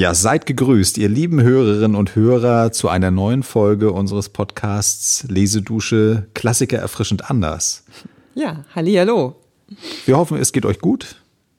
Ja, 0.00 0.14
seid 0.14 0.46
gegrüßt, 0.46 0.96
ihr 0.96 1.10
lieben 1.10 1.42
Hörerinnen 1.42 1.94
und 1.94 2.16
Hörer, 2.16 2.72
zu 2.72 2.88
einer 2.88 3.10
neuen 3.10 3.42
Folge 3.42 3.92
unseres 3.92 4.30
Podcasts 4.30 5.26
Lesedusche 5.28 6.26
Klassiker 6.32 6.78
erfrischend 6.78 7.30
anders. 7.30 7.84
Ja, 8.34 8.64
hallo. 8.74 9.36
Wir 10.06 10.16
hoffen, 10.16 10.38
es 10.38 10.52
geht 10.52 10.64
euch 10.64 10.78
gut, 10.78 11.16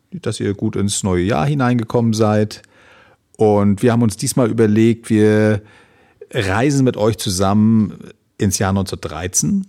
dass 0.09 0.40
ihr 0.40 0.55
gut 0.55 0.76
ins 0.76 1.04
neue 1.04 1.22
Jahr 1.22 1.46
hineingekommen 1.46 2.14
seid. 2.14 2.64
Und 3.38 3.84
wir 3.84 3.91
haben 3.91 4.02
uns 4.02 4.18
diesmal 4.18 4.50
überlegt, 4.50 5.12
wir 5.12 5.62
reisen 6.32 6.84
mit 6.84 6.98
euch 6.98 7.20
zusammen 7.20 7.94
ins 8.39 8.58
Jahr 8.58 8.71
1913. 8.71 9.68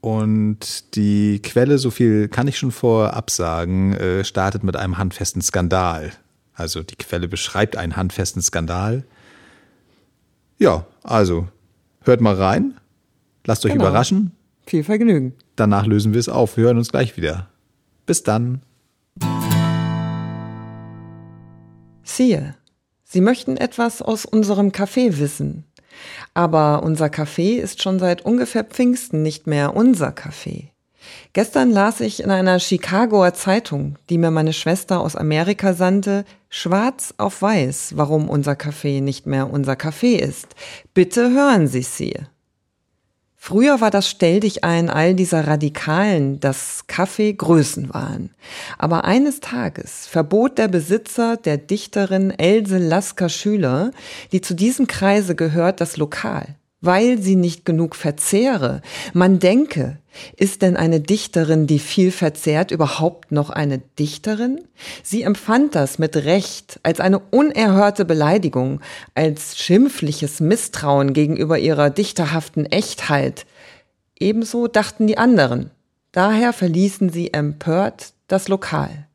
Und 0.00 0.94
die 0.94 1.42
Quelle, 1.42 1.78
so 1.78 1.90
viel 1.90 2.28
kann 2.28 2.46
ich 2.46 2.56
schon 2.56 2.70
vorab 2.70 3.32
sagen, 3.32 3.94
äh, 3.94 4.22
startet 4.22 4.62
mit 4.62 4.76
einem 4.76 4.96
handfesten 4.96 5.42
Skandal. 5.42 6.12
Also 6.62 6.84
die 6.84 6.94
Quelle 6.94 7.26
beschreibt 7.26 7.74
einen 7.74 7.96
handfesten 7.96 8.40
Skandal. 8.40 9.02
Ja, 10.58 10.86
also 11.02 11.48
hört 12.02 12.20
mal 12.20 12.36
rein, 12.36 12.78
lasst 13.44 13.66
euch 13.66 13.72
genau. 13.72 13.86
überraschen. 13.86 14.30
Viel 14.64 14.84
Vergnügen. 14.84 15.34
Danach 15.56 15.86
lösen 15.86 16.12
wir 16.12 16.20
es 16.20 16.28
auf. 16.28 16.56
Wir 16.56 16.66
hören 16.66 16.78
uns 16.78 16.92
gleich 16.92 17.16
wieder. 17.16 17.48
Bis 18.06 18.22
dann. 18.22 18.62
Siehe, 22.04 22.54
Sie 23.02 23.20
möchten 23.20 23.56
etwas 23.56 24.00
aus 24.00 24.24
unserem 24.24 24.68
Café 24.68 25.18
wissen. 25.18 25.64
Aber 26.32 26.84
unser 26.84 27.06
Café 27.06 27.58
ist 27.58 27.82
schon 27.82 27.98
seit 27.98 28.24
ungefähr 28.24 28.62
Pfingsten 28.62 29.22
nicht 29.22 29.48
mehr 29.48 29.74
unser 29.74 30.10
Café. 30.10 30.68
Gestern 31.32 31.70
las 31.70 32.00
ich 32.00 32.22
in 32.22 32.30
einer 32.30 32.58
Chicagoer 32.58 33.34
Zeitung, 33.34 33.96
die 34.10 34.18
mir 34.18 34.30
meine 34.30 34.52
Schwester 34.52 35.00
aus 35.00 35.16
Amerika 35.16 35.74
sandte, 35.74 36.24
schwarz 36.48 37.14
auf 37.18 37.42
weiß, 37.42 37.92
warum 37.96 38.28
unser 38.28 38.52
Café 38.52 39.00
nicht 39.00 39.26
mehr 39.26 39.50
unser 39.50 39.74
Café 39.74 40.16
ist. 40.16 40.48
Bitte 40.94 41.30
hören 41.30 41.68
Sie 41.68 41.82
sie. 41.82 42.14
Früher 43.44 43.80
war 43.80 43.90
das 43.90 44.08
Stell 44.08 44.38
dich 44.38 44.62
ein 44.62 44.88
all 44.88 45.14
dieser 45.16 45.48
Radikalen, 45.48 46.38
dass 46.38 46.86
Kaffee 46.86 47.32
Größen 47.32 47.92
waren. 47.92 48.30
Aber 48.78 49.04
eines 49.04 49.40
Tages 49.40 50.06
verbot 50.06 50.58
der 50.58 50.68
Besitzer 50.68 51.36
der 51.36 51.56
Dichterin 51.56 52.30
Else 52.30 52.78
Lasker 52.78 53.28
Schüler, 53.28 53.90
die 54.30 54.42
zu 54.42 54.54
diesem 54.54 54.86
Kreise 54.86 55.34
gehört, 55.34 55.80
das 55.80 55.96
Lokal 55.96 56.54
weil 56.82 57.18
sie 57.18 57.36
nicht 57.36 57.64
genug 57.64 57.96
verzehre. 57.96 58.82
Man 59.14 59.38
denke, 59.38 59.98
ist 60.36 60.60
denn 60.60 60.76
eine 60.76 61.00
Dichterin, 61.00 61.66
die 61.66 61.78
viel 61.78 62.10
verzehrt, 62.10 62.70
überhaupt 62.70 63.32
noch 63.32 63.48
eine 63.48 63.78
Dichterin? 63.78 64.60
Sie 65.02 65.22
empfand 65.22 65.74
das 65.74 65.98
mit 65.98 66.16
Recht 66.16 66.80
als 66.82 67.00
eine 67.00 67.20
unerhörte 67.20 68.04
Beleidigung, 68.04 68.80
als 69.14 69.56
schimpfliches 69.56 70.40
Misstrauen 70.40 71.14
gegenüber 71.14 71.58
ihrer 71.58 71.88
dichterhaften 71.88 72.66
Echtheit. 72.66 73.46
Ebenso 74.18 74.66
dachten 74.66 75.06
die 75.06 75.16
anderen. 75.16 75.70
Daher 76.10 76.52
verließen 76.52 77.08
sie 77.08 77.32
empört 77.32 78.12
das 78.28 78.48
Lokal. 78.48 79.06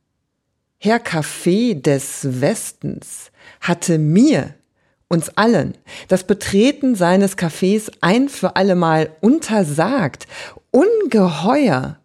Herr 0.79 0.99
Café 0.99 1.79
des 1.79 2.41
Westens 2.41 3.31
hatte 3.59 3.97
mir 3.97 4.53
uns 5.09 5.29
allen 5.37 5.77
das 6.07 6.25
Betreten 6.25 6.95
seines 6.95 7.37
Cafés 7.37 7.91
ein 8.01 8.29
für 8.29 8.55
allemal 8.55 9.11
untersagt. 9.21 10.27
Ungeheuer. 10.71 11.97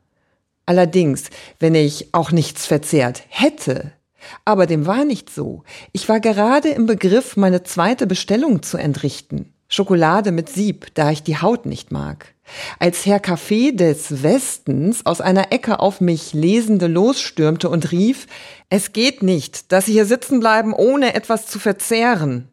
Allerdings, 0.66 1.24
wenn 1.58 1.74
ich 1.74 2.14
auch 2.14 2.30
nichts 2.30 2.66
verzehrt 2.66 3.22
hätte. 3.28 3.92
Aber 4.44 4.66
dem 4.66 4.86
war 4.86 5.04
nicht 5.04 5.30
so. 5.30 5.64
Ich 5.92 6.08
war 6.08 6.20
gerade 6.20 6.68
im 6.68 6.86
Begriff, 6.86 7.36
meine 7.36 7.64
zweite 7.64 8.06
Bestellung 8.06 8.62
zu 8.62 8.76
entrichten. 8.76 9.52
Schokolade 9.68 10.32
mit 10.32 10.50
Sieb, 10.50 10.88
da 10.94 11.10
ich 11.10 11.22
die 11.22 11.38
Haut 11.38 11.66
nicht 11.66 11.90
mag. 11.90 12.34
Als 12.78 13.06
Herr 13.06 13.20
Café 13.20 13.74
des 13.74 14.22
Westens 14.22 15.06
aus 15.06 15.20
einer 15.22 15.50
Ecke 15.50 15.80
auf 15.80 16.00
mich 16.00 16.34
Lesende 16.34 16.86
losstürmte 16.86 17.70
und 17.70 17.90
rief, 17.90 18.26
es 18.68 18.92
geht 18.92 19.22
nicht, 19.22 19.72
dass 19.72 19.86
Sie 19.86 19.92
hier 19.92 20.04
sitzen 20.04 20.40
bleiben, 20.40 20.74
ohne 20.74 21.14
etwas 21.14 21.46
zu 21.46 21.58
verzehren. 21.58 22.51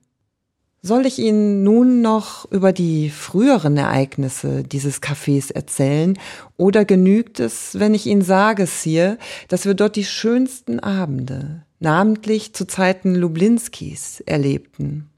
Soll 0.82 1.06
ich 1.06 1.20
Ihnen 1.20 1.64
nun 1.64 2.02
noch 2.02 2.50
über 2.52 2.72
die 2.72 3.10
früheren 3.10 3.76
Ereignisse 3.76 4.64
dieses 4.64 5.02
Cafés 5.02 5.54
erzählen 5.54 6.18
oder 6.56 6.86
genügt 6.86 7.42
es, 7.42 7.78
wenn 7.78 7.94
ich 7.94 8.06
Ihnen 8.06 8.22
sage, 8.22 8.66
Sir, 8.66 9.18
dass 9.50 9.66
wir 9.66 9.74
dort 9.74 9.98
die 9.98 10.06
schönsten 10.06 10.80
Abende, 10.80 11.64
namentlich 11.82 12.54
zu 12.54 12.66
Zeiten 12.66 13.14
Lublinskis, 13.14 14.22
erlebten? 14.26 15.10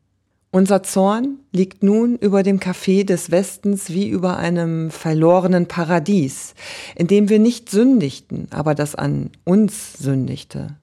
Unser 0.49 0.81
Zorn 0.81 1.37
liegt 1.51 1.83
nun 1.83 2.15
über 2.15 2.41
dem 2.41 2.59
Café 2.59 3.05
des 3.05 3.29
Westens 3.29 3.91
wie 3.91 4.09
über 4.09 4.37
einem 4.37 4.89
verlorenen 4.89 5.67
Paradies, 5.67 6.55
in 6.95 7.05
dem 7.05 7.29
wir 7.29 7.37
nicht 7.37 7.69
sündigten, 7.69 8.47
aber 8.49 8.73
das 8.73 8.95
an 8.95 9.29
uns 9.45 9.93
sündigte. 9.93 10.80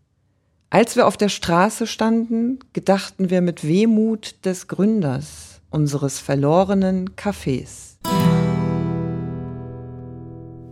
Als 0.70 0.96
wir 0.96 1.06
auf 1.06 1.16
der 1.16 1.30
Straße 1.30 1.86
standen, 1.86 2.58
gedachten 2.74 3.30
wir 3.30 3.40
mit 3.40 3.66
Wehmut 3.66 4.34
des 4.44 4.68
Gründers 4.68 5.62
unseres 5.70 6.18
verlorenen 6.18 7.16
Cafés. 7.16 7.96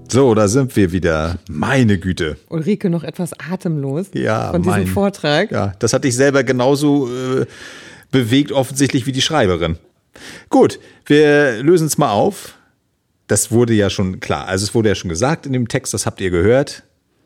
So, 0.08 0.34
da 0.34 0.48
sind 0.48 0.76
wir 0.76 0.92
wieder. 0.92 1.38
Meine 1.48 1.98
Güte. 1.98 2.36
Ulrike 2.50 2.90
noch 2.90 3.04
etwas 3.04 3.32
atemlos 3.40 4.08
ja, 4.12 4.50
von 4.50 4.62
diesem 4.62 4.80
mein, 4.80 4.86
Vortrag. 4.86 5.50
Ja, 5.50 5.72
das 5.78 5.94
hat 5.94 6.04
dich 6.04 6.14
selber 6.14 6.44
genauso 6.44 7.08
äh, 7.08 7.46
bewegt, 8.10 8.52
offensichtlich 8.52 9.06
wie 9.06 9.12
die 9.12 9.22
Schreiberin. 9.22 9.78
Gut, 10.50 10.78
wir 11.06 11.62
lösen 11.62 11.86
es 11.86 11.96
mal 11.96 12.10
auf. 12.10 12.54
Das 13.28 13.50
wurde 13.50 13.72
ja 13.72 13.88
schon 13.88 14.20
klar. 14.20 14.46
Also 14.46 14.64
es 14.64 14.74
wurde 14.74 14.90
ja 14.90 14.94
schon 14.94 15.08
gesagt 15.08 15.46
in 15.46 15.54
dem 15.54 15.68
Text, 15.68 15.94
das 15.94 16.04
habt 16.04 16.20
ihr 16.20 16.30
gehört. 16.30 16.82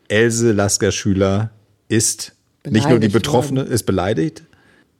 Else 0.07 0.53
Lasker 0.53 0.93
Schüler 0.93 1.51
ist 2.63 2.71
nicht 2.71 2.89
nur 2.89 2.99
die 2.99 3.09
Betroffene 3.09 3.61
worden. 3.61 3.71
ist 3.71 3.83
beleidigt, 3.83 4.43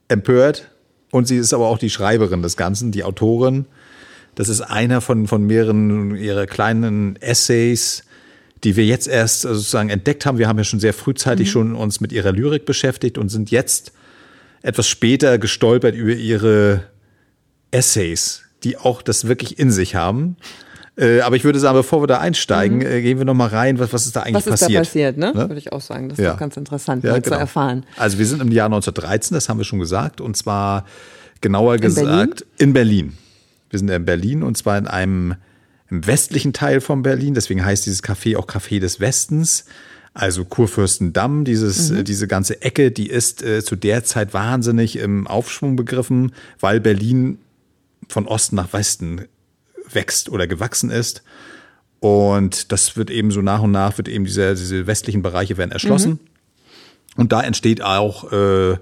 empört 0.07 0.69
und 1.11 1.27
sie 1.27 1.37
ist 1.37 1.53
aber 1.53 1.67
auch 1.67 1.77
die 1.77 1.89
Schreiberin 1.89 2.41
des 2.41 2.57
Ganzen, 2.57 2.91
die 2.91 3.03
Autorin. 3.03 3.65
Das 4.35 4.49
ist 4.49 4.61
einer 4.61 5.01
von, 5.01 5.27
von 5.27 5.45
mehreren 5.45 6.15
ihrer 6.15 6.47
kleinen 6.47 7.17
Essays, 7.17 8.03
die 8.63 8.75
wir 8.75 8.85
jetzt 8.85 9.07
erst 9.07 9.41
sozusagen 9.41 9.89
entdeckt 9.89 10.25
haben. 10.25 10.37
Wir 10.37 10.47
haben 10.47 10.57
ja 10.57 10.63
schon 10.63 10.79
sehr 10.79 10.93
frühzeitig 10.93 11.47
mhm. 11.47 11.51
schon 11.51 11.75
uns 11.75 11.99
mit 11.99 12.11
ihrer 12.11 12.31
Lyrik 12.31 12.65
beschäftigt 12.65 13.17
und 13.17 13.29
sind 13.29 13.51
jetzt 13.51 13.91
etwas 14.61 14.87
später 14.87 15.37
gestolpert 15.37 15.95
über 15.95 16.13
ihre 16.13 16.83
Essays, 17.71 18.43
die 18.63 18.77
auch 18.77 19.01
das 19.01 19.27
wirklich 19.27 19.59
in 19.59 19.71
sich 19.71 19.95
haben. 19.95 20.37
Äh, 21.01 21.21
aber 21.21 21.35
ich 21.35 21.43
würde 21.43 21.59
sagen, 21.59 21.75
bevor 21.75 22.03
wir 22.03 22.07
da 22.07 22.19
einsteigen, 22.19 22.77
mhm. 22.77 22.85
äh, 22.85 23.01
gehen 23.01 23.17
wir 23.17 23.25
noch 23.25 23.33
mal 23.33 23.47
rein, 23.47 23.79
was, 23.79 23.91
was 23.91 24.05
ist 24.05 24.15
da 24.15 24.21
eigentlich 24.21 24.45
passiert. 24.45 24.53
Was 24.53 24.61
ist 24.61 24.67
passiert. 24.67 24.77
da 24.77 24.89
passiert, 24.89 25.17
ne? 25.17 25.33
ne? 25.33 25.49
Würde 25.49 25.57
ich 25.57 25.73
auch 25.73 25.81
sagen. 25.81 26.09
Das 26.09 26.19
ist 26.19 26.23
ja. 26.23 26.31
doch 26.31 26.39
ganz 26.39 26.57
interessant, 26.57 27.03
ja, 27.03 27.13
genau. 27.17 27.35
zu 27.35 27.39
erfahren. 27.39 27.85
Also 27.97 28.19
wir 28.19 28.25
sind 28.27 28.41
im 28.41 28.51
Jahr 28.51 28.67
1913, 28.67 29.33
das 29.33 29.49
haben 29.49 29.57
wir 29.57 29.63
schon 29.63 29.79
gesagt, 29.79 30.21
und 30.21 30.37
zwar 30.37 30.85
genauer 31.41 31.75
in 31.75 31.81
gesagt 31.81 32.07
Berlin? 32.07 32.33
in 32.59 32.73
Berlin. 32.73 33.17
Wir 33.71 33.79
sind 33.79 33.89
in 33.89 34.05
Berlin 34.05 34.43
und 34.43 34.57
zwar 34.57 34.77
in 34.77 34.85
einem 34.85 35.35
im 35.89 36.05
westlichen 36.07 36.53
Teil 36.53 36.81
von 36.81 37.01
Berlin. 37.01 37.33
Deswegen 37.33 37.65
heißt 37.65 37.85
dieses 37.85 38.03
Café 38.03 38.37
auch 38.37 38.47
Café 38.47 38.79
des 38.79 38.99
Westens. 38.99 39.65
Also 40.13 40.45
Kurfürstendamm, 40.45 41.45
dieses, 41.45 41.89
mhm. 41.89 42.03
diese 42.03 42.27
ganze 42.27 42.61
Ecke, 42.61 42.91
die 42.91 43.09
ist 43.09 43.43
äh, 43.43 43.63
zu 43.63 43.75
der 43.75 44.03
Zeit 44.03 44.33
wahnsinnig 44.33 44.97
im 44.97 45.25
Aufschwung 45.25 45.75
begriffen, 45.75 46.33
weil 46.59 46.79
Berlin 46.79 47.39
von 48.07 48.27
Osten 48.27 48.57
nach 48.57 48.73
Westen 48.73 49.21
wächst 49.95 50.29
oder 50.29 50.47
gewachsen 50.47 50.89
ist. 50.89 51.23
Und 51.99 52.71
das 52.71 52.97
wird 52.97 53.11
eben 53.11 53.31
so 53.31 53.41
nach 53.41 53.61
und 53.61 53.71
nach, 53.71 53.97
wird 53.97 54.07
eben 54.07 54.25
diese, 54.25 54.55
diese 54.55 54.87
westlichen 54.87 55.21
Bereiche 55.21 55.57
werden 55.57 55.71
erschlossen. 55.71 56.11
Mhm. 56.11 56.19
Und 57.17 57.31
da 57.31 57.41
entsteht 57.41 57.81
auch 57.81 58.31
äh, 58.31 58.77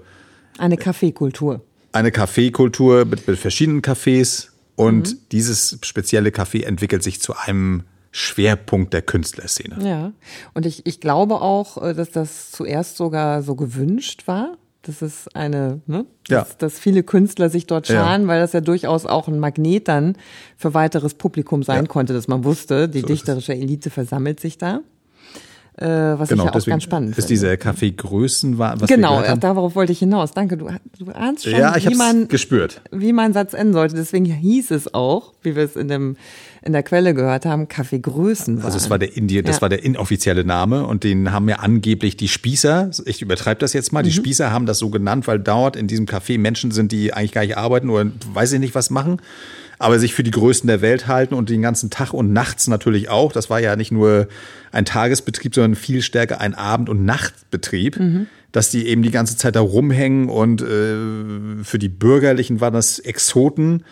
eine 0.58 0.76
Kaffeekultur. 0.76 1.62
Eine 1.92 2.12
Kaffeekultur 2.12 3.04
mit, 3.04 3.26
mit 3.26 3.38
verschiedenen 3.38 3.82
Cafés. 3.82 4.48
Und 4.76 5.12
mhm. 5.12 5.18
dieses 5.32 5.78
spezielle 5.82 6.30
Café 6.30 6.64
entwickelt 6.64 7.02
sich 7.02 7.20
zu 7.20 7.36
einem 7.36 7.82
Schwerpunkt 8.12 8.92
der 8.92 9.02
Künstlerszene. 9.02 9.76
Ja, 9.86 10.12
und 10.54 10.66
ich, 10.66 10.86
ich 10.86 11.00
glaube 11.00 11.40
auch, 11.40 11.82
äh, 11.82 11.94
dass 11.94 12.10
das 12.10 12.50
zuerst 12.50 12.96
sogar 12.96 13.42
so 13.42 13.54
gewünscht 13.54 14.26
war. 14.26 14.56
Das 14.82 15.02
ist 15.02 15.36
eine, 15.36 15.82
ne? 15.86 16.06
Dass, 16.28 16.48
ja. 16.48 16.54
dass 16.58 16.78
viele 16.78 17.02
Künstler 17.02 17.50
sich 17.50 17.66
dort 17.66 17.86
scharen, 17.86 18.22
ja. 18.22 18.28
weil 18.28 18.40
das 18.40 18.52
ja 18.52 18.62
durchaus 18.62 19.04
auch 19.04 19.28
ein 19.28 19.38
Magnet 19.38 19.88
dann 19.88 20.16
für 20.56 20.72
weiteres 20.72 21.14
Publikum 21.14 21.62
sein 21.62 21.84
ja. 21.84 21.88
konnte, 21.88 22.14
dass 22.14 22.28
man 22.28 22.44
wusste, 22.44 22.88
die 22.88 23.00
so 23.00 23.06
dichterische 23.06 23.52
Elite 23.52 23.90
versammelt 23.90 24.40
sich 24.40 24.56
da. 24.56 24.80
Äh, 25.76 25.86
was 26.18 26.28
genau, 26.28 26.44
ich 26.46 26.54
ja 26.54 26.60
auch 26.60 26.66
ganz 26.66 26.82
spannend 26.82 27.16
ist 27.16 27.30
diese 27.30 27.56
Kaffee 27.56 27.92
Größen 27.92 28.58
war, 28.58 28.76
Genau, 28.76 29.22
darauf 29.36 29.74
wollte 29.74 29.92
ich 29.92 30.00
hinaus. 30.00 30.32
Danke, 30.32 30.56
du, 30.58 30.68
du 30.98 31.10
ahnst 31.12 31.44
schon, 31.44 31.52
ja, 31.58 31.74
ich 31.76 31.88
wie 31.88 31.94
man 31.94 32.28
gespürt. 32.28 32.82
Wie 32.90 33.12
mein 33.14 33.32
Satz 33.32 33.54
enden 33.54 33.72
sollte. 33.72 33.94
Deswegen 33.94 34.26
hieß 34.26 34.72
es 34.72 34.92
auch, 34.92 35.32
wie 35.42 35.56
wir 35.56 35.62
es 35.64 35.76
in 35.76 35.88
dem 35.88 36.16
in 36.62 36.72
der 36.74 36.82
Quelle 36.82 37.14
gehört 37.14 37.46
haben, 37.46 37.68
Kaffeegrößen 37.68 38.58
waren. 38.58 38.64
Also 38.66 38.76
es 38.76 38.90
war 38.90 38.98
der 38.98 39.16
Indien, 39.16 39.46
das 39.46 39.56
Ja. 39.56 39.62
war 39.62 39.68
der 39.70 39.82
inoffizielle 39.82 40.44
Name 40.44 40.86
und 40.86 41.04
den 41.04 41.32
haben 41.32 41.48
ja 41.48 41.56
angeblich 41.60 42.18
die 42.18 42.28
Spießer, 42.28 42.90
ich 43.06 43.22
übertreibe 43.22 43.60
das 43.60 43.72
jetzt 43.72 43.92
mal, 43.92 44.00
Mhm. 44.02 44.04
die 44.08 44.12
Spießer 44.12 44.52
haben 44.52 44.66
das 44.66 44.78
so 44.78 44.90
genannt, 44.90 45.26
weil 45.26 45.38
dort 45.38 45.76
in 45.76 45.86
diesem 45.86 46.04
Café 46.04 46.38
Menschen 46.38 46.70
sind, 46.70 46.92
die 46.92 47.14
eigentlich 47.14 47.32
gar 47.32 47.40
nicht 47.42 47.56
arbeiten 47.56 47.88
oder 47.88 48.10
weiß 48.34 48.52
ich 48.52 48.60
nicht 48.60 48.74
was 48.74 48.90
machen, 48.90 49.22
aber 49.80 49.98
sich 49.98 50.12
für 50.14 50.22
die 50.22 50.30
Größten 50.30 50.68
der 50.68 50.82
Welt 50.82 51.08
halten 51.08 51.34
und 51.34 51.48
den 51.48 51.62
ganzen 51.62 51.88
Tag 51.88 52.12
und 52.12 52.32
nachts 52.34 52.68
natürlich 52.68 53.08
auch. 53.08 53.32
Das 53.32 53.48
war 53.48 53.60
ja 53.60 53.76
nicht 53.76 53.90
nur 53.90 54.28
ein 54.72 54.84
Tagesbetrieb, 54.84 55.54
sondern 55.54 55.74
viel 55.74 56.02
stärker 56.02 56.38
ein 56.38 56.54
Abend- 56.54 56.90
und 56.90 57.06
Nachtbetrieb, 57.06 57.98
Mhm. 57.98 58.26
dass 58.52 58.70
die 58.70 58.86
eben 58.86 59.02
die 59.02 59.10
ganze 59.10 59.38
Zeit 59.38 59.56
da 59.56 59.60
rumhängen 59.60 60.28
und 60.28 60.60
äh, 60.60 61.64
für 61.64 61.78
die 61.78 61.88
Bürgerlichen 61.88 62.60
waren 62.60 62.74
das 62.74 62.98
Exoten 62.98 63.82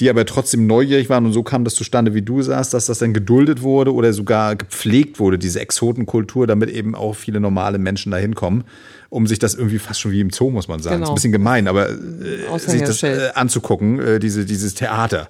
die 0.00 0.10
aber 0.10 0.26
trotzdem 0.26 0.66
neugierig 0.66 1.08
waren 1.08 1.24
und 1.24 1.32
so 1.32 1.42
kam 1.42 1.64
das 1.64 1.74
zustande, 1.74 2.12
wie 2.12 2.20
du 2.20 2.42
sagst, 2.42 2.74
dass 2.74 2.84
das 2.84 2.98
dann 2.98 3.14
geduldet 3.14 3.62
wurde 3.62 3.94
oder 3.94 4.12
sogar 4.12 4.54
gepflegt 4.54 5.18
wurde, 5.18 5.38
diese 5.38 5.60
Exotenkultur, 5.60 6.46
damit 6.46 6.68
eben 6.68 6.94
auch 6.94 7.14
viele 7.14 7.40
normale 7.40 7.78
Menschen 7.78 8.12
da 8.12 8.18
hinkommen, 8.18 8.64
um 9.08 9.26
sich 9.26 9.38
das 9.38 9.54
irgendwie 9.54 9.78
fast 9.78 10.00
schon 10.00 10.12
wie 10.12 10.20
im 10.20 10.30
Zoo, 10.30 10.50
muss 10.50 10.68
man 10.68 10.80
sagen. 10.80 10.96
Genau. 10.96 11.04
Ist 11.04 11.10
ein 11.10 11.14
bisschen 11.14 11.32
gemein, 11.32 11.68
aber 11.68 11.90
äh, 11.90 12.58
sich 12.58 12.82
das 12.82 13.02
äh, 13.02 13.30
anzugucken, 13.34 14.00
äh, 14.00 14.18
diese, 14.18 14.44
dieses 14.44 14.74
Theater, 14.74 15.28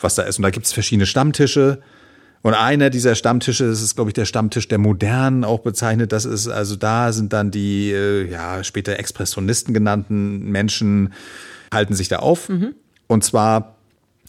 was 0.00 0.14
da 0.14 0.22
ist. 0.22 0.38
Und 0.38 0.42
da 0.42 0.50
gibt 0.50 0.66
es 0.66 0.72
verschiedene 0.72 1.06
Stammtische. 1.06 1.80
Und 2.42 2.54
einer 2.54 2.90
dieser 2.90 3.14
Stammtische, 3.14 3.68
das 3.68 3.80
ist, 3.82 3.94
glaube 3.94 4.10
ich, 4.10 4.14
der 4.14 4.24
Stammtisch 4.24 4.66
der 4.66 4.78
Modernen 4.78 5.44
auch 5.44 5.60
bezeichnet. 5.60 6.10
Das 6.10 6.24
ist, 6.24 6.48
also 6.48 6.74
da 6.74 7.12
sind 7.12 7.32
dann 7.32 7.50
die, 7.52 7.92
äh, 7.92 8.28
ja, 8.28 8.64
später 8.64 8.98
Expressionisten 8.98 9.72
genannten 9.72 10.50
Menschen, 10.50 11.12
halten 11.72 11.94
sich 11.94 12.08
da 12.08 12.16
auf. 12.16 12.50
Und 13.06 13.24
zwar 13.24 13.76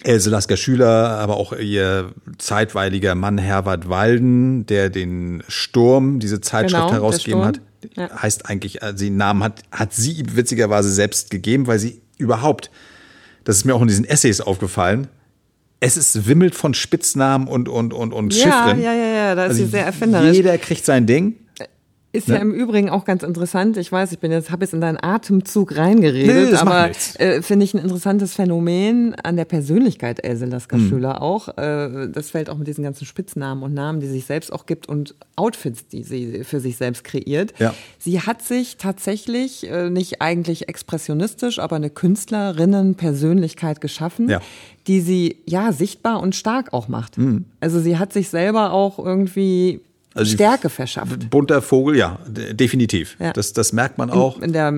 Else 0.04 0.30
Lasker 0.30 0.58
Schüler, 0.58 1.18
aber 1.20 1.38
auch 1.38 1.54
ihr 1.54 2.12
zeitweiliger 2.38 3.16
Mann 3.16 3.38
Herbert 3.38 3.90
Walden, 3.90 4.66
der 4.66 4.90
den 4.90 5.44
Sturm, 5.48 6.20
diese 6.20 6.42
Zeitschrift 6.42 6.84
Genau, 6.88 6.94
herausgegeben 6.94 7.46
hat. 7.46 7.62
Ja. 7.96 8.22
Heißt 8.22 8.50
eigentlich, 8.50 8.82
äh, 8.82 8.94
den 8.94 9.18
Namen 9.18 9.44
hat, 9.44 9.64
hat 9.72 9.94
sie 9.94 10.24
witzigerweise 10.36 10.90
selbst 10.92 11.30
gegeben, 11.30 11.68
weil 11.68 11.80
sie 11.80 12.02
überhaupt, 12.18 12.72
das 13.44 13.58
ist 13.58 13.66
mir 13.66 13.76
auch 13.76 13.82
in 13.82 13.88
diesen 13.88 14.06
Essays 14.06 14.42
aufgefallen, 14.42 15.08
es 15.80 15.98
ist 15.98 16.28
wimmelt 16.28 16.56
von 16.56 16.74
Spitznamen 16.74 17.48
und, 17.48 17.68
und, 17.68 17.94
und, 17.94 18.14
und 18.14 18.34
Ja, 18.34 18.44
Chiffren. 18.44 18.82
ja, 18.82 18.94
ja, 18.94 19.06
ja, 19.06 19.36
da 19.36 19.44
ist 19.46 19.50
Also 19.52 19.66
sie 19.66 19.70
sehr 19.72 19.86
erfinderisch. 19.86 20.36
Jeder 20.36 20.58
kriegt 20.58 20.86
sein 20.86 21.06
Ding. 21.06 21.36
Ist 22.16 22.28
ja 22.28 22.36
Ne? 22.36 22.42
im 22.42 22.54
Übrigen 22.54 22.90
auch 22.92 23.06
ganz 23.06 23.24
interessant. 23.24 23.76
Ich 23.78 23.92
weiß, 23.92 24.12
ich 24.12 24.20
bin 24.20 24.32
jetzt, 24.32 24.52
habe 24.52 24.64
jetzt 24.64 24.74
in 24.74 24.82
deinen 24.82 25.00
Atemzug 25.04 25.76
reingeredet, 25.76 26.52
Nee, 26.52 26.56
aber 26.58 26.92
äh, 27.18 27.42
finde 27.42 27.66
ich 27.66 27.74
ein 27.74 27.80
interessantes 27.80 28.36
Phänomen 28.36 29.16
an 29.16 29.36
der 29.36 29.46
Persönlichkeit 29.46 30.24
Else 30.24 30.46
Lasker 30.46 30.78
Hm. 30.78 30.90
Schüler 30.90 31.22
auch. 31.24 31.58
Äh, 31.58 32.10
das 32.12 32.30
fällt 32.30 32.52
auch 32.52 32.58
mit 32.58 32.68
diesen 32.68 32.84
ganzen 32.84 33.06
Spitznamen 33.06 33.64
und 33.64 33.74
Namen, 33.74 34.00
die 34.00 34.06
sie 34.06 34.14
sich 34.14 34.26
selbst 34.26 34.54
auch 34.54 34.68
gibt 34.68 34.88
und 34.88 35.16
Outfits, 35.36 35.88
die 35.88 36.04
sie 36.04 36.44
für 36.44 36.60
sich 36.60 36.78
selbst 36.78 37.04
kreiert. 37.04 37.54
Ja. 37.58 37.74
Sie 37.98 38.22
hat 38.22 38.44
sich 38.44 38.78
tatsächlich 38.78 39.68
äh, 39.68 39.90
nicht 39.90 40.22
eigentlich 40.22 40.70
expressionistisch, 40.70 41.58
aber 41.58 41.78
eine 41.78 41.90
Künstlerinnen-Persönlichkeit 41.90 43.82
geschaffen, 43.82 44.30
Ja. 44.30 44.40
die 44.88 45.02
sie 45.02 45.38
ja 45.46 45.72
sichtbar 45.72 46.22
und 46.22 46.36
stark 46.36 46.74
auch 46.74 46.88
macht. 46.88 47.16
Also 47.60 47.80
sie 47.80 47.98
hat 47.98 48.14
sich 48.14 48.30
selber 48.30 48.72
auch 48.72 49.00
irgendwie. 49.00 49.82
Also 50.16 50.32
Stärke 50.34 50.70
verschafft. 50.70 51.30
Bunter 51.30 51.62
Vogel, 51.62 51.96
ja, 51.98 52.20
definitiv. 52.28 53.16
Ja. 53.20 53.34
Das, 53.34 53.54
das 53.54 53.74
merkt 53.74 53.98
man 53.98 54.10
auch. 54.12 54.40
In 54.42 54.54
der 54.54 54.72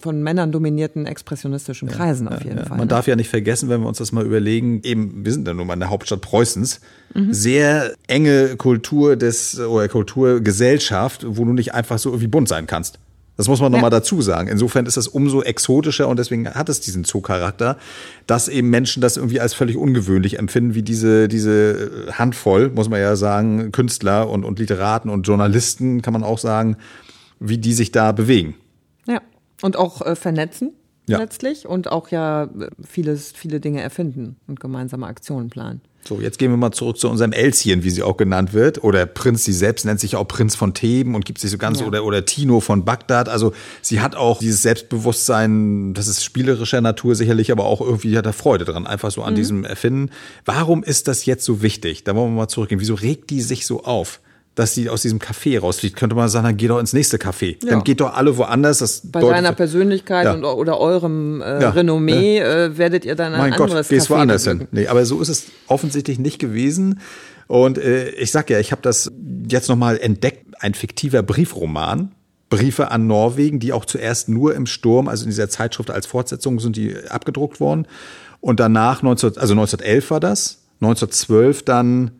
von 0.00 0.22
Männern 0.22 0.50
dominierten 0.52 1.06
expressionistischen 1.06 1.88
Kreisen 1.88 2.26
auf 2.28 2.42
jeden 2.44 2.58
Ja, 2.58 2.64
Fall. 2.64 2.78
Man 2.78 2.86
ne? 2.86 2.90
darf 2.90 3.06
ja 3.06 3.14
nicht 3.16 3.28
vergessen, 3.28 3.68
wenn 3.68 3.80
wir 3.82 3.88
uns 3.88 3.98
das 3.98 4.10
mal 4.12 4.24
überlegen, 4.26 4.80
eben, 4.82 5.24
wir 5.24 5.32
sind 5.32 5.46
ja 5.46 5.54
nun 5.54 5.66
mal 5.66 5.74
in 5.74 5.80
der 5.80 5.90
Hauptstadt 5.90 6.20
Preußens, 6.20 6.80
Mhm. 7.12 7.32
sehr 7.34 7.92
enge 8.06 8.56
Kultur 8.56 9.16
des 9.16 9.58
oder 9.58 9.88
Kulturgesellschaft, 9.88 11.24
wo 11.26 11.44
du 11.44 11.52
nicht 11.52 11.74
einfach 11.74 11.98
so 11.98 12.10
irgendwie 12.10 12.28
bunt 12.28 12.48
sein 12.48 12.66
kannst. 12.66 12.98
Das 13.40 13.48
muss 13.48 13.60
man 13.62 13.72
Ja. 13.72 13.78
nochmal 13.78 13.88
dazu 13.90 14.20
sagen. 14.20 14.48
Insofern 14.48 14.84
ist 14.84 14.98
das 14.98 15.08
umso 15.08 15.40
exotischer 15.40 16.08
und 16.08 16.18
deswegen 16.18 16.46
hat 16.46 16.68
es 16.68 16.80
diesen 16.80 17.04
Zoo-Charakter, 17.04 17.78
dass 18.26 18.48
eben 18.48 18.68
Menschen 18.68 19.00
das 19.00 19.16
irgendwie 19.16 19.40
als 19.40 19.54
völlig 19.54 19.78
ungewöhnlich 19.78 20.38
empfinden, 20.38 20.74
wie 20.74 20.82
diese, 20.82 21.26
diese 21.26 22.08
Handvoll, 22.12 22.68
muss 22.68 22.90
man 22.90 23.00
ja 23.00 23.16
sagen, 23.16 23.72
Künstler 23.72 24.28
und, 24.28 24.44
und 24.44 24.58
Literaten 24.58 25.08
und 25.08 25.22
Journalisten, 25.26 26.02
kann 26.02 26.12
man 26.12 26.22
auch 26.22 26.38
sagen, 26.38 26.76
wie 27.38 27.56
die 27.56 27.72
sich 27.72 27.92
da 27.92 28.12
bewegen. 28.12 28.56
ja. 29.06 29.22
Und 29.62 29.76
auch 29.78 30.02
äh, 30.02 30.16
vernetzen 30.16 30.72
Ja. 31.06 31.16
letztlich 31.16 31.66
und 31.66 31.90
auch 31.90 32.08
ja 32.10 32.44
äh, 32.44 32.68
vieles, 32.86 33.32
viele 33.34 33.58
Dinge 33.58 33.80
erfinden 33.80 34.36
und 34.48 34.60
gemeinsame 34.60 35.06
Aktionen 35.06 35.48
planen. 35.48 35.80
So, 36.08 36.20
jetzt 36.20 36.38
gehen 36.38 36.50
wir 36.50 36.56
mal 36.56 36.72
zurück 36.72 36.98
zu 36.98 37.08
unserem 37.08 37.32
Elschen, 37.32 37.84
wie 37.84 37.90
sie 37.90 38.02
auch 38.02 38.16
genannt 38.16 38.52
wird. 38.52 38.82
Oder 38.82 39.06
Prinz, 39.06 39.44
sie 39.44 39.52
selbst 39.52 39.84
nennt 39.84 40.00
sich 40.00 40.16
auch 40.16 40.26
Prinz 40.26 40.56
von 40.56 40.74
Theben 40.74 41.14
und 41.14 41.24
gibt 41.24 41.38
sich 41.40 41.50
so 41.50 41.58
ganz, 41.58 41.80
Ja. 41.80 41.86
oder, 41.86 42.04
oder 42.04 42.24
Tino 42.24 42.60
von 42.60 42.84
Bagdad. 42.84 43.28
Also 43.28 43.52
sie 43.82 44.00
hat 44.00 44.16
auch 44.16 44.38
dieses 44.38 44.62
Selbstbewusstsein, 44.62 45.94
das 45.94 46.08
ist 46.08 46.24
spielerischer 46.24 46.80
Natur 46.80 47.14
sicherlich, 47.14 47.52
aber 47.52 47.64
auch 47.66 47.80
irgendwie 47.80 48.16
hat 48.16 48.26
er 48.26 48.32
Freude 48.32 48.64
dran, 48.64 48.86
einfach 48.86 49.10
so 49.10 49.22
an 49.22 49.34
diesem 49.34 49.64
Erfinden. 49.64 50.10
Warum 50.44 50.82
ist 50.82 51.06
das 51.06 51.26
jetzt 51.26 51.44
so 51.44 51.62
wichtig? 51.62 52.02
Da 52.04 52.16
wollen 52.16 52.32
wir 52.32 52.36
mal 52.42 52.48
zurückgehen. 52.48 52.80
Wieso 52.80 52.94
regt 52.94 53.30
die 53.30 53.42
sich 53.42 53.66
so 53.66 53.84
auf? 53.84 54.20
Dass 54.60 54.74
sie 54.74 54.90
aus 54.90 55.00
diesem 55.00 55.18
Café 55.20 55.58
rausfliegt, 55.58 55.96
könnte 55.96 56.14
man 56.14 56.28
sagen, 56.28 56.44
dann 56.44 56.56
geh 56.58 56.68
doch 56.68 56.78
ins 56.78 56.92
nächste 56.92 57.16
Café. 57.16 57.56
Ja. 57.64 57.70
Dann 57.70 57.82
geht 57.82 58.02
doch 58.02 58.12
alle 58.14 58.36
woanders. 58.36 58.80
Das 58.80 59.00
Bei 59.10 59.20
deiner 59.22 59.52
Persönlichkeit 59.52 60.26
Ja. 60.26 60.34
und, 60.34 60.44
oder 60.44 60.78
eurem 60.78 61.40
äh, 61.40 61.62
Ja. 61.62 61.70
Renommee 61.70 62.40
äh, 62.40 62.76
werdet 62.76 63.06
ihr 63.06 63.14
dann 63.14 63.32
ein 63.32 63.38
mein 63.38 63.52
anderes 63.54 63.88
Gott, 63.88 63.88
gehst 63.88 64.08
Café 64.08 64.10
woanders 64.10 64.44
hin. 64.44 64.68
Nee, 64.70 64.86
aber 64.86 65.06
so 65.06 65.18
ist 65.22 65.30
es 65.30 65.46
offensichtlich 65.66 66.18
nicht 66.18 66.38
gewesen. 66.38 67.00
Und 67.46 67.78
äh, 67.78 68.10
ich 68.10 68.32
sag 68.32 68.50
ja, 68.50 68.58
ich 68.58 68.70
habe 68.70 68.82
das 68.82 69.10
jetzt 69.48 69.70
nochmal 69.70 69.96
entdeckt, 69.98 70.44
ein 70.60 70.74
fiktiver 70.74 71.22
Briefroman. 71.22 72.12
Briefe 72.50 72.90
an 72.90 73.06
Norwegen, 73.06 73.60
die 73.60 73.72
auch 73.72 73.86
zuerst 73.86 74.28
nur 74.28 74.54
im 74.54 74.66
Sturm, 74.66 75.08
also 75.08 75.24
in 75.24 75.30
dieser 75.30 75.48
Zeitschrift 75.48 75.90
als 75.90 76.04
Fortsetzung 76.04 76.60
sind 76.60 76.76
die 76.76 76.94
abgedruckt 77.08 77.60
worden. 77.60 77.86
Und 78.40 78.60
danach, 78.60 79.02
19, 79.02 79.38
also 79.38 79.54
1911 79.54 80.10
war 80.10 80.20
das, 80.20 80.58
1912 80.80 81.62
dann 81.62 82.10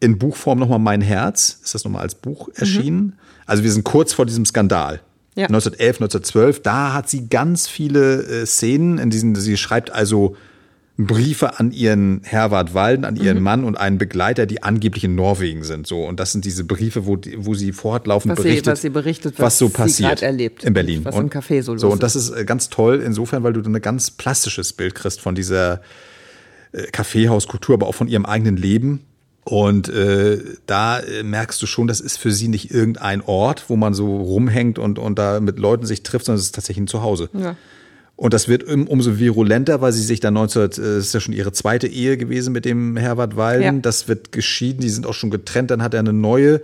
in 0.00 0.18
Buchform 0.18 0.58
nochmal 0.58 0.78
Mein 0.78 1.00
Herz, 1.00 1.58
ist 1.64 1.74
das 1.74 1.84
nochmal 1.84 2.02
als 2.02 2.14
Buch 2.14 2.48
erschienen. 2.54 3.14
Also 3.46 3.62
wir 3.64 3.72
sind 3.72 3.84
kurz 3.84 4.12
vor 4.12 4.26
diesem 4.26 4.44
Skandal. 4.44 5.00
Ja. 5.34 5.46
1911, 5.46 5.96
1912, 5.96 6.62
da 6.62 6.92
hat 6.94 7.08
sie 7.08 7.28
ganz 7.28 7.68
viele 7.68 8.22
äh, 8.24 8.46
Szenen, 8.46 8.98
in 8.98 9.10
diesen, 9.10 9.34
sie 9.36 9.56
schreibt 9.56 9.90
also 9.90 10.36
Briefe 11.00 11.60
an 11.60 11.70
ihren 11.70 12.22
Herwart 12.24 12.74
Walden, 12.74 13.04
an 13.04 13.14
Mhm. 13.14 13.20
ihren 13.22 13.42
Mann 13.42 13.62
und 13.62 13.76
einen 13.76 13.98
Begleiter, 13.98 14.46
die 14.46 14.64
angeblich 14.64 15.04
in 15.04 15.14
Norwegen 15.14 15.62
sind. 15.62 15.86
So 15.86 16.04
und 16.04 16.18
das 16.18 16.32
sind 16.32 16.44
diese 16.44 16.64
Briefe, 16.64 17.06
wo, 17.06 17.14
die- 17.14 17.36
wo 17.38 17.54
sie 17.54 17.70
fortlaufend 17.70 18.32
Was 18.32 18.38
sie- 18.42 18.48
berichtet, 18.48 18.72
was 18.72 18.82
sie 18.82 18.90
berichtet, 18.90 19.34
was, 19.38 19.44
was 19.46 19.58
so 19.58 19.66
sie 19.68 19.72
passiert 19.74 20.22
erlebt 20.22 20.64
in 20.64 20.74
Berlin, 20.74 20.98
und 20.98 21.04
was 21.06 21.14
im 21.16 21.30
Café 21.30 21.62
so 21.62 21.72
los 21.72 21.80
so 21.82 21.86
und 21.88 21.94
ist. 21.94 22.02
das 22.02 22.16
ist 22.16 22.30
äh, 22.30 22.44
ganz 22.44 22.68
toll 22.68 23.00
insofern, 23.04 23.44
weil 23.44 23.52
du 23.52 23.60
dann 23.60 23.76
ein 23.76 23.80
ganz 23.82 24.10
plastisches 24.10 24.72
Bild 24.72 24.96
kriegst 24.96 25.20
von 25.20 25.36
dieser 25.36 25.82
äh, 26.72 26.82
Kaffeehauskultur, 26.90 27.74
aber 27.76 27.86
auch 27.86 27.94
von 27.94 28.08
ihrem 28.08 28.26
eigenen 28.26 28.56
Leben. 28.56 29.04
Und 29.48 29.88
äh, 29.88 30.40
da 30.66 30.98
äh, 31.00 31.22
merkst 31.22 31.62
du 31.62 31.66
schon, 31.66 31.86
das 31.86 32.00
ist 32.00 32.18
für 32.18 32.30
sie 32.32 32.48
nicht 32.48 32.70
irgendein 32.70 33.22
Ort, 33.22 33.64
wo 33.68 33.76
man 33.76 33.94
so 33.94 34.14
rumhängt 34.18 34.78
und, 34.78 34.98
und 34.98 35.18
da 35.18 35.40
mit 35.40 35.58
Leuten 35.58 35.86
sich 35.86 36.02
trifft, 36.02 36.26
sondern 36.26 36.38
es 36.40 36.46
ist 36.46 36.54
tatsächlich 36.54 36.84
ein 36.84 36.86
Zuhause. 36.86 37.30
Ja. 37.32 37.56
Und 38.14 38.34
das 38.34 38.46
wird 38.48 38.64
um, 38.64 38.86
umso 38.86 39.18
virulenter, 39.18 39.80
weil 39.80 39.92
sie 39.92 40.02
sich 40.02 40.20
dann 40.20 40.34
19, 40.34 40.62
äh, 40.62 40.66
das 40.68 40.80
ist 40.82 41.14
ja 41.14 41.20
schon 41.20 41.32
ihre 41.32 41.52
zweite 41.52 41.86
Ehe 41.86 42.18
gewesen 42.18 42.52
mit 42.52 42.66
dem 42.66 42.98
Herbert 42.98 43.36
Walden. 43.36 43.62
Ja. 43.76 43.80
Das 43.80 44.06
wird 44.06 44.32
geschieden, 44.32 44.80
die 44.82 44.90
sind 44.90 45.06
auch 45.06 45.14
schon 45.14 45.30
getrennt, 45.30 45.70
dann 45.70 45.82
hat 45.82 45.94
er 45.94 46.00
eine 46.00 46.12
neue 46.12 46.60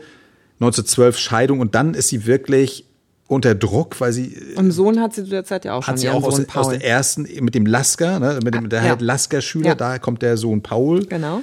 1912 0.60 1.16
Scheidung 1.18 1.60
und 1.60 1.74
dann 1.74 1.94
ist 1.94 2.08
sie 2.08 2.26
wirklich 2.26 2.84
unter 3.28 3.54
Druck, 3.54 3.98
weil 4.02 4.12
sie 4.12 4.34
äh, 4.34 4.56
Und 4.58 4.72
Sohn 4.72 5.00
hat 5.00 5.14
sie 5.14 5.24
zu 5.24 5.30
der 5.30 5.44
Zeit 5.44 5.64
ja 5.64 5.72
auch 5.72 5.82
schon, 5.84 5.92
hat 5.92 5.98
sie 6.00 6.10
auch 6.10 6.22
aus, 6.22 6.38
aus 6.54 6.68
der 6.68 6.84
ersten, 6.84 7.26
mit 7.42 7.54
dem 7.54 7.64
Lasker, 7.64 8.20
ne, 8.20 8.40
mit 8.44 8.54
dem, 8.54 8.68
der 8.68 8.82
Ja. 8.82 8.88
halt 8.90 9.00
Lasker-Schüler, 9.00 9.68
Ja. 9.68 9.74
da 9.74 9.98
kommt 9.98 10.20
der 10.20 10.36
Sohn 10.36 10.60
Paul 10.62 11.06
genau. 11.06 11.40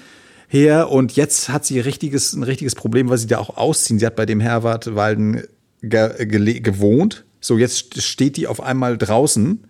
Her 0.52 0.90
und 0.90 1.16
jetzt 1.16 1.48
hat 1.48 1.66
sie 1.66 1.80
richtiges, 1.80 2.34
ein 2.34 2.44
richtiges 2.44 2.76
Problem, 2.76 3.10
weil 3.10 3.18
sie 3.18 3.28
da 3.28 3.40
auch 3.40 3.56
ausziehen. 3.56 4.00
Sie 4.00 4.06
hat 4.06 4.18
bei 4.18 4.26
dem 4.26 4.42
Herwart 4.42 4.96
Walden 4.96 5.44
ge, 5.82 6.26
gewohnt. 6.60 7.24
So, 7.40 7.58
jetzt 7.58 8.02
steht 8.02 8.36
die 8.36 8.48
auf 8.48 8.62
einmal 8.62 8.98
draußen 8.98 9.64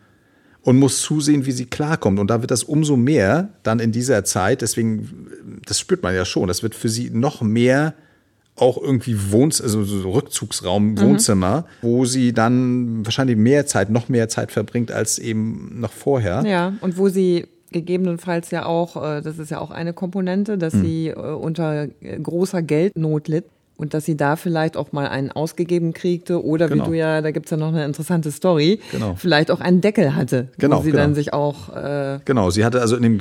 und 0.63 0.79
muss 0.79 1.01
zusehen, 1.01 1.45
wie 1.45 1.51
sie 1.51 1.67
klarkommt. 1.67 2.19
Und 2.19 2.31
da 2.31 2.41
wird 2.41 2.49
das 2.49 2.63
umso 2.63 2.97
mehr 2.97 3.49
dann 3.61 3.79
in 3.79 3.91
dieser 3.91 4.23
Zeit, 4.23 4.61
deswegen, 4.61 5.27
das 5.65 5.79
spürt 5.79 6.01
man 6.01 6.15
ja 6.15 6.25
schon, 6.25 6.47
das 6.47 6.63
wird 6.63 6.73
für 6.73 6.89
sie 6.89 7.11
noch 7.11 7.41
mehr 7.41 7.93
auch 8.55 8.81
irgendwie 8.81 9.31
Wohns 9.31 9.61
also 9.61 9.83
so 9.83 10.11
Rückzugsraum, 10.11 10.99
Wohnzimmer, 10.99 11.65
wo 11.81 12.05
sie 12.05 12.33
dann 12.33 13.05
wahrscheinlich 13.05 13.37
mehr 13.37 13.65
Zeit, 13.67 13.89
noch 13.89 14.09
mehr 14.09 14.29
Zeit 14.29 14.51
verbringt 14.51 14.91
als 14.91 15.19
eben 15.19 15.79
noch 15.79 15.93
vorher. 15.93 16.43
Ja, 16.45 16.73
und 16.81 16.97
wo 16.97 17.07
sie 17.07 17.47
gegebenenfalls 17.71 18.51
ja 18.51 18.65
auch, 18.65 18.95
äh, 19.01 19.21
das 19.21 19.37
ist 19.39 19.51
ja 19.51 19.59
auch 19.59 19.71
eine 19.71 19.93
Komponente, 19.93 20.57
dass 20.57 20.73
Hm. 20.73 20.81
sie 20.85 21.07
äh, 21.07 21.13
unter 21.15 21.83
äh, 22.01 22.19
großer 22.21 22.61
Geldnot 22.61 23.27
litt 23.27 23.45
Und 23.77 23.95
dass 23.95 24.05
sie 24.05 24.15
da 24.15 24.35
vielleicht 24.35 24.77
auch 24.77 24.91
mal 24.91 25.07
einen 25.07 25.31
ausgegeben 25.31 25.93
kriegte 25.93 26.45
oder 26.45 26.67
Genau. 26.67 26.85
wie 26.85 26.89
du 26.89 26.93
ja, 26.97 27.21
da 27.21 27.31
gibt's 27.31 27.49
ja 27.49 27.57
noch 27.57 27.69
eine 27.69 27.83
interessante 27.83 28.29
Story, 28.31 28.79
Genau. 28.91 29.15
vielleicht 29.15 29.49
auch 29.49 29.59
einen 29.59 29.81
Deckel 29.81 30.15
hatte, 30.15 30.49
Genau, 30.59 30.77
wo 30.77 30.81
sie 30.83 30.91
genau. 30.91 31.01
dann 31.01 31.15
sich 31.15 31.33
auch 31.33 31.75
äh, 31.75 32.19
Genau, 32.25 32.51
sie 32.51 32.63
hatte 32.63 32.79
also 32.79 32.95
in 32.95 33.01
dem, 33.01 33.17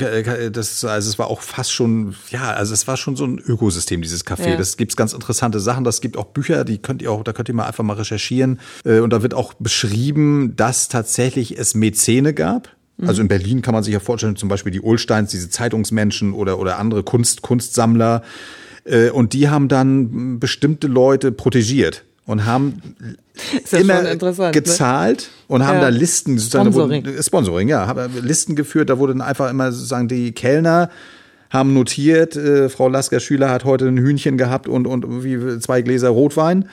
das, 0.53 0.85
also 0.85 1.09
es 1.09 1.19
war 1.19 1.29
auch 1.29 1.41
fast 1.41 1.73
schon, 1.73 2.15
ja, 2.29 2.53
also 2.53 2.75
es 2.75 2.87
war 2.87 2.99
schon 2.99 3.17
so 3.17 3.25
ein 3.25 3.39
Ökosystem, 3.39 4.03
dieses 4.03 4.27
Café. 4.27 4.51
Ja. 4.51 4.57
Das 4.57 4.77
gibt's 4.77 4.97
ganz 4.97 5.15
interessante 5.15 5.61
Sachen. 5.61 5.83
Das 5.85 6.03
gibt 6.03 6.19
auch 6.19 6.27
Bücher, 6.27 6.65
die 6.67 6.77
könnt 6.77 7.01
ihr 7.01 7.11
auch, 7.11 7.25
da 7.25 7.33
könnt 7.33 7.49
ihr 7.49 7.55
mal 7.55 7.65
einfach 7.67 7.85
mal 7.85 7.97
recherchieren. 7.97 8.61
Und 8.85 9.11
da 9.15 9.23
wird 9.23 9.33
auch 9.33 9.55
beschrieben, 9.55 10.55
dass 10.57 10.89
tatsächlich 10.89 11.59
es 11.59 11.75
Mäzene 11.75 12.35
gab. 12.35 12.69
Also 13.07 13.23
in 13.23 13.29
Berlin 13.29 13.63
kann 13.63 13.75
man 13.75 13.83
sich 13.83 13.93
ja 13.93 14.01
vorstellen, 14.01 14.37
zum 14.37 14.49
Beispiel 14.49 14.73
die 14.73 14.81
Ulsteins, 14.81 15.31
diese 15.31 15.49
Zeitungsmenschen 15.51 16.33
oder, 16.33 16.59
oder 16.59 16.79
andere 16.79 17.03
Kunst, 17.03 17.43
Kunstsammler. 17.43 18.23
Äh, 18.85 19.11
Und 19.11 19.33
die 19.33 19.49
haben 19.49 19.69
dann 19.69 20.39
bestimmte 20.41 20.87
Leute 20.87 21.33
protegiert 21.33 22.05
und 22.27 22.47
haben 22.47 22.81
immer 23.73 24.03
ne? 24.03 24.51
gezahlt 24.53 25.31
und 25.49 25.67
haben 25.67 25.77
Ja. 25.77 25.83
da 25.83 25.89
Listen 25.89 26.39
sozusagen 26.39 26.67
da 26.67 26.73
Sponsoring. 26.73 27.07
wurden, 27.07 27.23
Sponsoring, 27.23 27.69
ja, 27.69 27.87
haben 27.87 28.11
Listen 28.23 28.57
geführt, 28.57 28.91
da 28.91 28.99
wurden 28.99 29.21
einfach 29.21 29.51
immer 29.51 29.73
sozusagen 29.73 30.09
die 30.09 30.33
Kellner 30.33 30.91
haben 31.51 31.75
notiert, 31.75 32.37
äh, 32.37 32.69
Frau 32.69 32.89
Lasker 32.89 33.19
Schüler 33.19 33.51
hat 33.51 33.65
heute 33.65 33.89
ein 33.89 33.99
Hühnchen 33.99 34.39
gehabt 34.39 34.69
und 34.69 34.87
und 34.87 35.05
irgendwie 35.05 35.59
zwei 35.59 35.83
Gläser 35.83 36.11
Rotwein. 36.11 36.67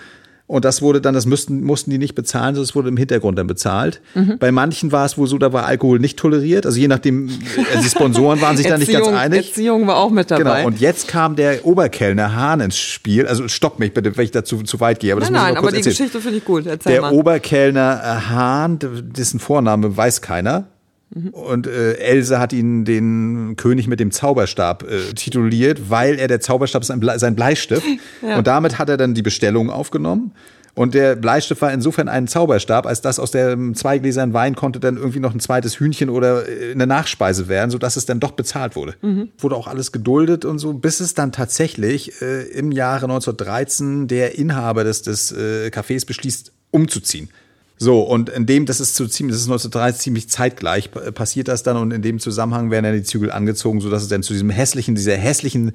Und 0.48 0.63
das 0.63 0.82
wurde 0.82 1.01
dann, 1.01 1.13
das 1.13 1.25
müssten, 1.25 1.62
mussten 1.62 1.92
die 1.92 1.98
nicht 1.98 2.16
bezahlen, 2.16 2.56
sondern 2.56 2.63
es 2.63 2.74
wurde 2.74 2.88
im 2.88 2.96
Hintergrund 2.96 3.38
dann 3.38 3.48
bezahlt. 3.48 4.00
Mhm. 4.16 4.38
Bei 4.39 4.54
manchen 4.54 4.94
war 4.94 5.06
es 5.06 5.18
wohl 5.18 5.27
so, 5.27 5.38
da 5.38 5.51
war 5.51 5.66
Alkohol 5.66 6.00
nicht 6.00 6.18
toleriert. 6.18 6.66
Also 6.66 6.80
je 6.80 6.88
nachdem, 6.88 7.30
also 7.70 7.84
die 7.84 7.89
Sponsoren 7.89 8.39
waren 8.39 8.56
sich 8.56 8.66
da 8.66 8.77
nicht 8.77 8.92
ganz 8.92 9.10
einig. 9.10 9.50
Erziehung 9.50 9.88
war 9.88 9.98
auch 9.98 10.10
mit 10.10 10.32
dabei. 10.32 10.44
Genau, 10.60 10.68
und 10.68 10.80
jetzt 10.80 11.10
kam 11.10 11.36
der 11.36 11.66
Oberkellner 11.66 12.34
Hahn 12.34 12.62
ins 12.62 12.77
Spiel. 12.77 13.27
Also 13.27 13.50
stopp 13.50 13.77
mich 13.77 13.94
bitte, 13.94 14.16
wenn 14.16 14.24
ich 14.24 14.32
dazu 14.32 14.63
zu 14.63 14.80
weit 14.80 15.01
gehe. 15.01 15.12
Aber 15.12 15.20
das 15.20 15.30
nein, 15.30 15.39
muss 15.39 15.48
ich 15.50 15.54
nein, 15.54 15.58
aber 15.58 15.72
die 15.72 15.77
erzählen. 15.77 15.96
Geschichte 15.98 16.22
finde 16.22 16.38
ich 16.38 16.46
gut. 16.46 16.66
Erzähl 16.66 16.94
Der 16.94 17.01
mal. 17.01 17.12
Oberkellner 17.12 18.01
äh, 18.01 18.30
Hahn, 18.30 18.80
dessen 18.82 19.42
Vorname 19.42 19.98
weiß 19.98 20.22
keiner. 20.22 20.68
Mhm. 21.14 21.30
Und 21.30 21.68
äh, 21.68 21.94
Else 21.94 22.40
hat 22.40 22.54
ihn 22.54 22.86
den 22.86 23.56
König 23.56 23.88
mit 23.88 24.00
dem 24.00 24.12
Zauberstab 24.12 24.84
äh, 24.84 25.14
tituliert, 25.14 25.90
weil 25.90 26.20
er 26.20 26.28
der 26.28 26.40
Zauberstab 26.40 26.82
ist 26.82 26.88
sein, 26.88 27.00
Ble 27.00 27.18
sein 27.20 27.36
Bleistift. 27.36 27.86
Und 28.22 28.48
damit 28.48 28.78
hat 28.78 28.90
er 28.90 28.98
dann 28.98 29.14
die 29.14 29.22
Bestellung 29.22 29.70
aufgenommen. 29.70 30.34
Und 30.78 30.94
der 30.94 31.16
Bleistift 31.16 31.60
war 31.64 31.74
insofern 31.74 32.08
ein 32.08 32.28
Zauberstab, 32.28 32.86
als 32.86 33.02
dass 33.02 33.18
aus 33.18 33.32
dem 33.32 33.74
zwei 33.74 33.98
Gläsern 33.98 34.34
Wein 34.34 34.56
konnte 34.56 34.80
dann 34.80 34.96
irgendwie 34.96 35.20
noch 35.20 35.34
ein 35.34 35.40
zweites 35.40 35.80
Hühnchen 35.80 36.08
oder 36.12 36.48
äh, 36.48 36.72
eine 36.72 36.86
Nachspeise 36.86 37.48
werden, 37.48 37.72
sodass 37.72 37.96
es 37.96 38.06
dann 38.06 38.20
doch 38.20 38.32
bezahlt 38.32 38.76
wurde. 38.76 38.94
Wurde 39.40 39.56
auch 39.56 39.68
alles 39.68 39.92
geduldet 39.92 40.46
und 40.46 40.60
so, 40.60 40.74
bis 40.74 41.00
es 41.00 41.16
dann 41.16 41.32
tatsächlich 41.32 42.22
äh, 42.22 42.44
im 42.50 42.72
Jahre 42.72 43.06
1913 43.06 44.08
der 44.08 44.38
Inhaber 44.38 44.84
des, 44.84 45.02
des 45.02 45.32
äh, 45.32 45.72
Cafés 45.74 46.06
beschließt, 46.06 46.52
umzuziehen. 46.70 47.30
So, 47.79 48.01
und 48.01 48.29
in 48.29 48.46
dem, 48.48 48.65
das 48.65 48.79
ist 48.79 48.96
so 48.96 49.05
ziemlich, 49.07 49.36
das 49.36 49.41
ist 49.41 49.48
1930 49.48 50.01
ziemlich 50.01 50.29
zeitgleich, 50.29 50.89
pa- 50.91 51.12
passiert 51.12 51.48
das 51.48 51.62
dann 51.63 51.77
und 51.77 51.91
in 51.91 52.01
dem 52.01 52.19
Zusammenhang 52.19 52.72
werden 52.72 52.86
dann 52.86 52.93
die 52.96 53.03
Zügel 53.03 53.31
angezogen, 53.31 53.81
sodass 53.81 54.01
es 54.03 54.07
dann 54.07 54.24
zu 54.24 54.34
diesem 54.34 54.50
hässlichen, 54.50 54.96
dieser 54.96 55.15
hässlichen 55.15 55.74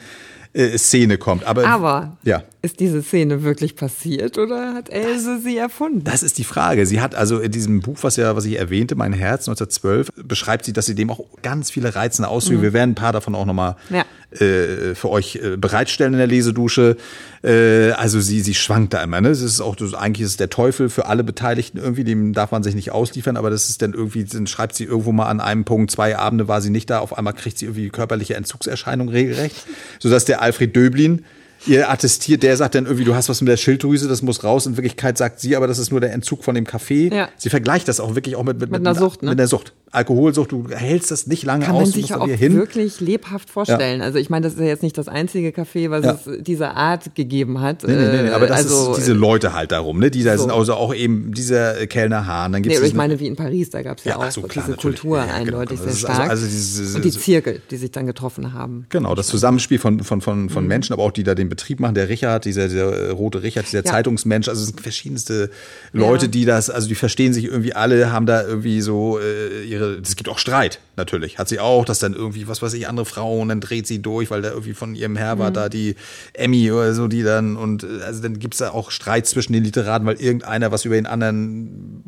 äh, 0.53 0.77
Szene 0.79 1.17
kommt. 1.17 1.45
Aber, 1.45 1.65
aber 1.67 2.17
ja. 2.25 2.43
Ist 2.63 2.79
diese 2.79 3.03
Szene 3.03 3.43
wirklich 3.43 3.75
passiert 3.75 4.39
oder 4.39 4.75
hat 4.75 4.89
Else 4.89 5.41
sie 5.41 5.57
erfunden? 5.57 6.05
Das 6.05 6.23
ist 6.23 6.39
die 6.39 6.45
Frage. 6.45 6.87
Sie 6.87 7.01
hat 7.01 7.15
also 7.15 7.41
in 7.41 7.51
diesem 7.51 7.81
Buch, 7.81 7.99
was 8.03 8.17
ja, 8.17 8.37
was 8.37 8.45
ich 8.45 8.57
erwähnte, 8.57 8.95
Mein 8.95 9.13
Herz 9.13 9.49
1912, 9.49 10.11
beschreibt 10.25 10.65
sie, 10.65 10.73
dass 10.73 10.87
sie 10.87 10.95
dem 10.95 11.11
auch 11.11 11.25
ganz 11.43 11.71
viele 11.73 11.95
reizende 11.95 12.29
Auszüge. 12.29 12.63
Wir 12.63 12.73
werden 12.73 12.93
ein 12.93 12.95
paar 12.95 13.13
davon 13.13 13.35
auch 13.35 13.47
nochmal 13.47 13.77
Ja. 13.91 14.05
äh, 14.39 14.95
für 14.95 15.11
euch 15.11 15.37
äh, 15.43 15.57
bereitstellen 15.57 16.13
in 16.13 16.19
der 16.19 16.29
Lesedusche. 16.29 16.97
Äh, 17.43 17.91
also 17.93 18.21
sie, 18.21 18.41
sie 18.41 18.55
schwankt 18.55 18.95
da 18.95 19.03
immer. 19.03 19.21
Ne? 19.21 19.31
Es 19.31 19.43
ist 19.43 19.61
auch 19.61 19.75
das, 19.75 19.93
eigentlich 19.95 20.25
ist 20.25 20.31
es 20.31 20.37
der 20.37 20.51
Teufel 20.51 20.89
für 20.89 21.07
alle 21.07 21.25
Beteiligten 21.25 21.79
irgendwie. 21.79 22.05
Dem 22.05 22.33
darf 22.33 22.53
man 22.53 22.63
sich 22.63 22.77
nicht 22.77 22.93
ausliefern, 22.93 23.37
aber 23.37 23.51
das 23.51 23.69
ist 23.71 23.83
dann 23.83 23.93
irgendwie, 23.93 24.23
dann 24.25 24.47
schreibt 24.47 24.77
sie 24.77 24.85
irgendwo 24.85 25.11
mal 25.11 25.27
an 25.27 25.41
einem 25.41 25.65
Punkt, 25.65 25.91
zwei 25.91 26.17
Abende 26.17 26.47
war 26.47 26.61
sie 26.63 26.71
nicht 26.71 26.89
da. 26.91 27.01
Auf 27.01 27.19
einmal 27.19 27.33
kriegt 27.35 27.59
sie 27.59 27.65
irgendwie 27.67 27.89
körperliche 27.89 28.35
Entzugserscheinungen 28.37 29.13
regelrecht, 29.13 29.67
sodass 29.99 30.25
der 30.25 30.41
Alfred 30.43 30.77
Döblin 30.77 31.25
ihr 31.67 31.91
attestiert, 31.91 32.43
der 32.43 32.57
sagt 32.57 32.75
dann 32.75 32.87
irgendwie, 32.87 33.05
du 33.05 33.15
hast 33.15 33.29
was 33.29 33.41
mit 33.41 33.49
der 33.49 33.57
Schilddrüse, 33.57 34.09
das 34.09 34.23
muss 34.23 34.45
raus. 34.45 34.67
In 34.67 34.77
Wirklichkeit 34.77 35.19
sagt 35.19 35.41
sie 35.41 35.57
aber, 35.57 35.67
das 35.67 35.79
ist 35.79 35.91
nur 35.91 36.01
der 36.01 36.13
Entzug 36.13 36.45
von 36.45 36.55
dem 36.55 36.67
Kaffee. 36.67 37.09
Ja. 37.13 37.29
Sie 37.37 37.51
vergleicht 37.51 37.89
das 37.89 38.01
auch 38.01 38.15
wirklich 38.15 38.37
auch 38.37 38.45
mit, 38.45 38.59
mit, 38.59 38.71
Mit 38.71 38.87
einer 38.87 38.95
Sucht, 38.95 39.23
ne? 39.23 39.31
Mit 39.31 39.39
einer 39.39 39.49
Sucht. 39.49 39.73
Alkoholsucht, 39.93 40.51
du 40.53 40.67
hältst 40.71 41.11
das 41.11 41.27
nicht 41.27 41.45
lange 41.45 41.67
Kann 41.67 41.75
aus, 41.77 41.83
man 41.83 41.91
du 41.93 42.01
sich 42.01 42.09
ja 42.09 42.19
auch 42.21 42.27
hin. 42.27 42.55
wirklich 42.55 43.01
lebhaft 43.01 43.51
vorstellen. 43.51 44.01
Also 44.01 44.19
ich 44.19 44.31
meine, 44.31 44.45
das 44.45 44.55
ist 44.55 44.61
ja 44.61 44.67
jetzt 44.67 44.83
nicht 44.83 44.97
das 44.97 45.07
einzige 45.07 45.51
Café, 45.51 45.91
was 45.91 46.05
Ja. 46.05 46.19
es 46.27 46.43
dieser 46.43 46.77
Art 46.77 47.15
gegeben 47.15 47.61
hat. 47.61 47.83
Nee, 47.87 47.95
nee, 47.95 48.09
nee, 48.11 48.23
nee, 48.23 48.29
aber 48.31 48.47
das 48.47 48.59
also, 48.65 48.93
ist 48.93 48.99
diese 49.01 49.13
Leute 49.13 49.53
halt 49.53 49.71
darum, 49.71 49.99
ne? 49.99 50.11
Die 50.11 50.23
da 50.25 50.37
so. 50.37 50.45
sind 50.45 50.53
also 50.53 50.75
auch 50.75 50.95
eben 50.95 51.33
dieser 51.35 51.79
äh, 51.81 51.87
Kellner 51.87 52.27
Hahn. 52.27 52.53
Dann 52.53 52.63
Nee, 52.63 52.69
gibt's 52.69 52.79
aber 52.79 52.87
ich 52.87 52.95
meine, 52.95 53.21
wie 53.21 53.27
in 53.27 53.37
Paris, 53.37 53.69
da 53.71 53.83
gab 53.83 53.99
es 53.99 54.05
ja, 54.05 54.13
Ja, 54.13 54.17
auch 54.27 54.31
so, 54.31 54.41
klar, 54.43 54.65
diese 54.65 54.71
natürlich. 54.77 55.01
Kultur 55.01 55.19
Ja, 55.19 55.27
ja, 55.27 55.33
genau, 55.45 55.59
eindeutig 55.59 55.79
genau. 55.81 55.83
Sehr 55.83 55.93
ist 55.93 56.05
also- 56.07 56.15
stark. 56.15 56.31
also 56.31 56.47
diese- 56.47 56.97
und 56.97 57.05
die 57.05 57.11
Zirkel, 57.11 57.61
die 57.71 57.77
sich 57.77 57.91
dann 57.91 58.07
getroffen 58.07 58.53
haben. 58.55 58.87
Genau, 58.89 59.15
das 59.15 59.27
Zusammenspiel 59.27 59.79
von, 59.79 60.01
von, 60.03 60.21
von, 60.23 60.49
von 60.49 60.67
Menschen, 60.67 60.95
aber 60.95 61.03
auch 61.03 61.11
die 61.13 61.23
da 61.23 61.35
den 61.35 61.49
Betrieb 61.51 61.81
machen. 61.81 61.95
Der 61.95 62.09
Richard, 62.09 62.45
dieser, 62.47 62.69
dieser 62.69 62.93
äh, 62.93 63.11
rote 63.11 63.43
Richard, 63.43 63.67
dieser 63.67 63.85
Ja. 63.85 63.91
Zeitungsmensch, 63.91 64.49
also 64.49 64.61
es 64.63 64.69
sind 64.69 64.81
verschiedenste 64.81 65.51
Leute, 65.93 66.25
Ja. 66.27 66.31
die 66.31 66.45
das, 66.47 66.71
also 66.71 66.89
die 66.89 66.95
verstehen 66.95 67.35
sich 67.35 67.45
irgendwie 67.45 67.75
alle, 67.75 68.11
haben 68.11 68.25
da 68.27 68.43
irgendwie 68.47 68.81
so 68.81 69.19
äh, 69.19 69.65
ihre, 69.65 69.82
es 69.91 70.17
gibt 70.17 70.29
auch 70.29 70.39
Streit 70.39 70.81
natürlich, 70.97 71.39
hat 71.39 71.49
sie 71.49 71.61
auch, 71.61 71.85
dass 71.85 71.99
dann 71.99 72.15
irgendwie, 72.15 72.49
was 72.49 72.63
weiß 72.63 72.73
ich, 72.75 72.89
andere 72.89 73.07
Frauen, 73.07 73.49
dann 73.49 73.61
dreht 73.61 73.87
sie 73.87 74.01
durch, 74.01 74.31
weil 74.31 74.43
da 74.43 74.51
irgendwie 74.51 74.75
von 74.75 74.95
ihrem 74.95 75.17
Herr 75.17 75.35
Mhm. 75.37 75.39
war 75.41 75.51
da 75.51 75.69
die 75.69 75.95
Emmy 76.35 76.71
oder 76.73 76.95
so, 76.95 77.09
die 77.09 77.23
dann, 77.23 77.57
und 77.57 77.85
äh, 77.85 78.03
also 78.05 78.23
dann 78.23 78.39
gibt's 78.39 78.59
da 78.59 78.71
auch 78.71 78.91
Streit 78.91 79.27
zwischen 79.27 79.53
den 79.53 79.65
Literaten, 79.65 80.07
weil 80.07 80.17
irgendeiner 80.21 80.71
was 80.73 80.85
über 80.85 80.95
den 80.95 81.07
anderen 81.07 82.03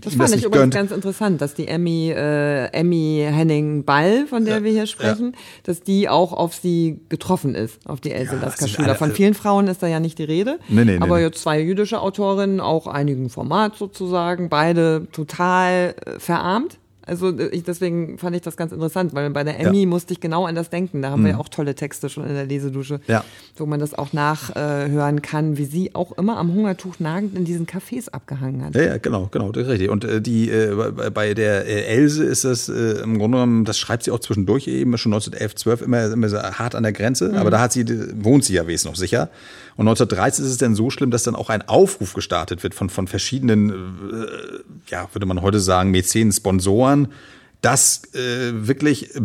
Das 0.00 0.14
fand 0.14 0.30
ich 0.30 0.36
nicht 0.36 0.44
übrigens 0.46 0.62
gönnt. 0.62 0.74
ganz 0.74 0.90
interessant, 0.90 1.40
dass 1.40 1.54
die 1.54 1.68
Emmy, 1.68 2.10
äh, 2.10 2.66
Emmy 2.72 3.26
Henning 3.30 3.84
Ball, 3.84 4.26
von 4.26 4.44
der 4.44 4.64
wir 4.64 4.72
hier 4.72 4.86
sprechen, 4.86 5.34
dass 5.64 5.82
die 5.82 6.08
auch 6.08 6.32
auf 6.32 6.54
sie 6.54 7.00
getroffen 7.08 7.54
ist, 7.54 7.86
auf 7.86 8.00
die 8.00 8.12
Else 8.12 8.38
Ja, 8.40 8.48
es 8.48 8.70
Schüler. 8.70 8.94
Von 8.94 9.12
vielen 9.12 9.34
Frauen 9.34 9.68
ist 9.68 9.82
da 9.82 9.86
ja 9.86 10.00
nicht 10.00 10.18
die 10.18 10.24
Rede. 10.24 10.58
Nee, 10.68 10.84
nee, 10.84 10.96
nee, 10.96 11.02
aber 11.02 11.16
nee. 11.18 11.24
jetzt 11.24 11.42
zwei 11.42 11.60
jüdische 11.60 12.00
Autorinnen, 12.00 12.60
auch 12.60 12.86
einigen 12.86 13.30
Format 13.30 13.76
sozusagen, 13.76 14.48
beide 14.48 15.06
total 15.12 15.94
äh, 16.04 16.18
verarmt. 16.18 16.78
Also 17.06 17.30
äh, 17.30 17.46
ich, 17.48 17.62
deswegen 17.62 18.18
fand 18.18 18.36
ich 18.36 18.42
das 18.42 18.56
ganz 18.56 18.72
interessant, 18.72 19.14
weil 19.14 19.30
bei 19.30 19.44
der 19.44 19.58
Emmy 19.60 19.86
musste 19.86 20.12
ich 20.12 20.20
genau 20.20 20.44
an 20.44 20.54
das 20.54 20.68
denken. 20.70 21.00
Da 21.02 21.10
haben 21.10 21.24
wir 21.24 21.30
ja 21.32 21.38
auch 21.38 21.48
tolle 21.48 21.74
Texte 21.74 22.08
schon 22.08 22.26
in 22.26 22.34
der 22.34 22.44
Lesedusche, 22.46 22.94
Mhm. 22.94 23.00
Ja. 23.06 23.24
wo 23.56 23.64
man 23.66 23.80
das 23.80 23.94
auch 23.94 24.12
nachhören 24.12 25.22
kann, 25.22 25.56
wie 25.56 25.64
sie 25.64 25.94
auch 25.94 26.12
immer 26.18 26.36
am 26.36 26.52
Hungertuch 26.52 26.96
nagend 26.98 27.36
in 27.36 27.44
diesen 27.44 27.66
Cafés 27.66 28.08
abgehangen 28.10 28.64
hat. 28.64 28.74
Ja, 28.74 28.82
ja, 28.82 28.96
genau, 28.98 29.28
genau, 29.30 29.52
das 29.52 29.64
ist 29.64 29.68
richtig. 29.70 29.88
Und 29.90 30.04
äh, 30.04 30.20
die 30.20 30.50
äh, 30.50 30.74
bei, 31.14 31.34
der 31.34 31.66
äh, 31.66 31.84
Else 31.96 32.24
ist 32.24 32.44
es 32.44 32.68
äh, 32.68 33.00
im 33.02 33.18
Grunde 33.18 33.36
genommen, 33.38 33.64
das 33.64 33.78
schreibt 33.78 34.02
sie 34.02 34.10
auch 34.10 34.18
zwischendurch 34.20 34.66
eben, 34.66 34.98
schon 34.98 35.12
1911, 35.14 35.54
12, 35.54 35.82
immer, 35.82 36.12
immer 36.12 36.28
so 36.28 36.38
hart 36.38 36.74
an 36.74 36.82
der 36.82 36.92
Grenze, 36.92 37.32
aber 37.36 37.50
da 37.50 37.60
hat 37.60 37.72
sie, 37.72 37.84
wohnt 38.22 38.44
sie 38.44 38.54
ja 38.54 38.66
wesentlich 38.66 38.86
noch 38.92 38.96
sicher. 38.96 39.30
Und 39.76 39.86
1913 39.88 40.44
ist 40.44 40.50
es 40.52 40.58
dann 40.58 40.74
so 40.74 40.90
schlimm, 40.90 41.10
dass 41.10 41.22
dann 41.22 41.34
auch 41.34 41.50
ein 41.50 41.62
Aufruf 41.68 42.14
gestartet 42.14 42.62
wird 42.62 42.74
von, 42.74 42.88
von 42.88 43.08
verschiedenen, 43.08 43.70
äh, 43.70 44.90
ja, 44.90 45.08
würde 45.12 45.26
man 45.26 45.42
heute 45.42 45.60
sagen, 45.60 45.90
Mäzenen, 45.90 46.32
Sponsoren, 46.32 47.08
dass 47.60 48.02
äh, 48.14 48.52
wirklich 48.66 49.14
äh, 49.14 49.20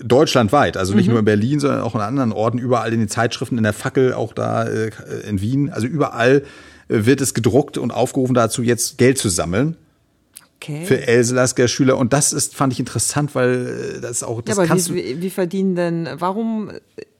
deutschlandweit, 0.00 0.76
also 0.76 0.94
nicht 0.94 1.08
nur 1.08 1.18
in 1.18 1.24
Berlin, 1.24 1.60
sondern 1.60 1.80
auch 1.80 1.94
in 1.94 2.00
anderen 2.00 2.32
Orten, 2.32 2.58
überall 2.58 2.92
in 2.92 3.00
den 3.00 3.08
Zeitschriften, 3.08 3.56
in 3.56 3.64
der 3.64 3.72
Fackel, 3.72 4.12
auch 4.12 4.32
da 4.32 4.64
äh, 4.64 4.90
in 5.28 5.40
Wien, 5.40 5.70
also 5.70 5.86
überall 5.86 6.42
äh, 6.88 7.06
wird 7.06 7.20
es 7.20 7.34
gedruckt 7.34 7.78
und 7.78 7.90
aufgerufen 7.90 8.34
dazu, 8.34 8.62
jetzt 8.62 8.98
Geld 8.98 9.18
zu 9.18 9.28
sammeln 9.28 9.76
Okay. 10.64 10.86
für 10.86 11.06
Else 11.06 11.34
Lasker 11.34 11.68
Schüler. 11.68 11.98
Und 11.98 12.14
das 12.14 12.32
ist, 12.32 12.54
fand 12.54 12.72
ich 12.72 12.80
interessant, 12.80 13.34
weil 13.34 13.96
äh, 13.96 14.00
das 14.00 14.22
auch, 14.22 14.38
Ja, 14.38 14.42
das 14.46 14.58
aber 14.58 14.66
kannst 14.66 14.94
wie, 14.94 15.20
wie, 15.20 15.28
verdienen 15.28 15.74
denn, 15.74 16.08
warum 16.14 16.70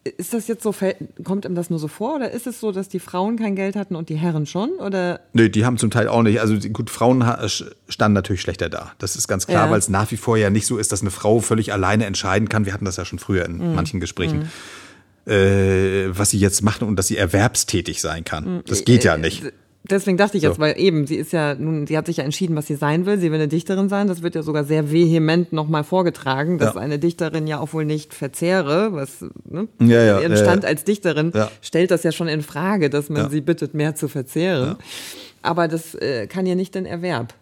ist 0.05 0.35
das 0.35 0.49
jetzt 0.49 0.63
so, 0.63 0.75
kommt 1.25 1.45
ihm 1.47 1.55
das 1.55 1.71
nur 1.71 1.79
so 1.79 1.89
vor 1.89 2.17
oder 2.17 2.31
ist 2.31 2.47
es 2.47 2.61
so, 2.61 2.73
dass 2.73 2.89
die 2.89 3.01
Frauen 3.01 3.39
kein 3.39 3.57
Geld 3.57 3.75
hatten 3.75 3.97
und 3.97 4.09
die 4.11 4.17
Herren 4.17 4.45
schon? 4.47 4.71
Oder 4.73 5.21
Nee, 5.33 5.49
die 5.49 5.65
haben 5.65 5.79
zum 5.79 5.91
Teil 5.91 6.09
auch 6.09 6.23
nicht. 6.23 6.41
Also 6.41 6.57
gut, 6.69 6.91
Frauen 6.91 7.25
standen 7.89 8.15
natürlich 8.15 8.43
schlechter 8.43 8.69
da. 8.69 8.93
Das 8.99 9.17
ist 9.17 9.29
ganz 9.29 9.47
klar, 9.47 9.67
Ja. 9.67 9.71
weil 9.71 9.79
es 9.79 9.89
nach 9.89 10.11
wie 10.11 10.17
vor 10.19 10.37
ja 10.37 10.51
nicht 10.51 10.67
so 10.67 10.77
ist, 10.77 10.93
dass 10.93 11.01
eine 11.01 11.11
Frau 11.11 11.41
völlig 11.41 11.73
alleine 11.73 12.05
entscheiden 12.05 12.49
kann. 12.51 12.67
Wir 12.67 12.75
hatten 12.75 12.85
das 12.85 12.97
ja 12.97 13.05
schon 13.05 13.19
früher 13.19 13.49
Mhm. 13.49 13.61
in 13.61 13.75
manchen 13.75 14.01
Gesprächen. 14.01 14.51
Äh, 15.27 16.09
was 16.11 16.31
sie 16.31 16.39
jetzt 16.39 16.63
macht 16.63 16.83
und 16.83 16.97
dass 16.97 17.07
sie 17.07 17.17
erwerbstätig 17.17 18.03
sein 18.03 18.25
kann. 18.25 18.63
Das 18.67 18.85
geht 18.85 19.05
ja 19.05 19.15
Äh, 19.15 19.19
nicht. 19.19 19.43
Deswegen 19.91 20.17
dachte 20.17 20.39
ich 20.39 20.43
jetzt, 20.43 20.57
So. 20.57 20.61
weil 20.63 20.79
eben, 20.81 21.07
sie 21.07 21.17
ist 21.17 21.33
ja, 21.33 21.55
nun, 21.55 21.87
sie 21.87 21.99
hat 21.99 22.07
sich 22.07 22.17
ja 22.17 22.25
entschieden, 22.25 22.57
was 22.57 22.67
sie 22.67 22.75
sein 22.77 23.05
will. 23.05 23.19
Sie 23.19 23.31
will 23.31 23.39
eine 23.39 23.49
Dichterin 23.49 23.91
sein. 23.91 24.07
Das 24.09 24.23
wird 24.23 24.35
ja 24.35 24.43
sogar 24.43 24.65
sehr 24.65 24.91
vehement 24.91 25.53
nochmal 25.53 25.85
vorgetragen, 25.85 26.57
dass 26.59 26.75
Ja. 26.75 26.81
eine 26.81 26.99
Dichterin 26.99 27.47
ja 27.47 27.59
auch 27.61 27.75
wohl 27.75 27.85
nicht 27.85 28.15
verzehre, 28.15 28.95
was 28.95 29.21
ne, 29.49 29.69
Ja, 29.81 30.03
ja, 30.03 30.21
ihren 30.21 30.37
Stand 30.39 30.65
als 30.65 30.85
Dichterin 30.85 31.33
stellt 31.61 31.91
das 31.91 32.03
ja 32.03 32.13
schon 32.13 32.29
in 32.29 32.41
Frage, 32.43 32.89
dass 32.89 33.11
man 33.11 33.29
sie 33.31 33.43
bittet, 33.43 33.75
mehr 33.75 33.95
zu 33.95 34.09
verzehren. 34.09 34.77
Aber 35.43 35.69
das 35.69 35.95
äh, 35.95 36.27
kann 36.29 36.47
ja 36.47 36.55
nicht 36.55 36.75
den 36.75 36.87
Erwerb. 36.87 37.35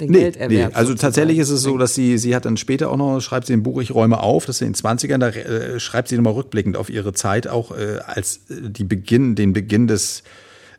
den 0.00 0.10
Nee, 0.12 0.20
Gelderwerb. 0.20 0.50
nee. 0.50 0.62
Also 0.64 0.90
sozusagen. 0.92 0.98
tatsächlich 1.00 1.38
ist 1.38 1.50
es 1.50 1.62
so, 1.62 1.76
dass 1.76 1.94
sie, 1.94 2.18
sie 2.18 2.36
hat 2.36 2.44
dann 2.44 2.56
später 2.56 2.88
auch 2.90 2.96
noch, 2.96 3.18
schreibt 3.20 3.46
sie 3.48 3.52
im 3.52 3.64
Buch 3.64 3.80
Ich 3.82 3.92
räume 3.92 4.20
auf, 4.20 4.46
das 4.46 4.56
ist 4.56 4.62
in 4.62 4.72
den 4.72 4.76
20ern, 4.76 5.18
da 5.18 5.28
äh, 5.30 5.80
schreibt 5.80 6.06
sie 6.08 6.14
nochmal 6.16 6.34
rückblickend 6.34 6.76
auf 6.76 6.88
ihre 6.88 7.12
Zeit, 7.14 7.48
auch 7.48 7.76
äh, 7.76 7.98
als 8.06 8.36
äh, 8.48 8.70
die 8.70 8.84
Beginn, 8.84 9.34
den 9.34 9.52
Beginn 9.52 9.88
des 9.88 10.22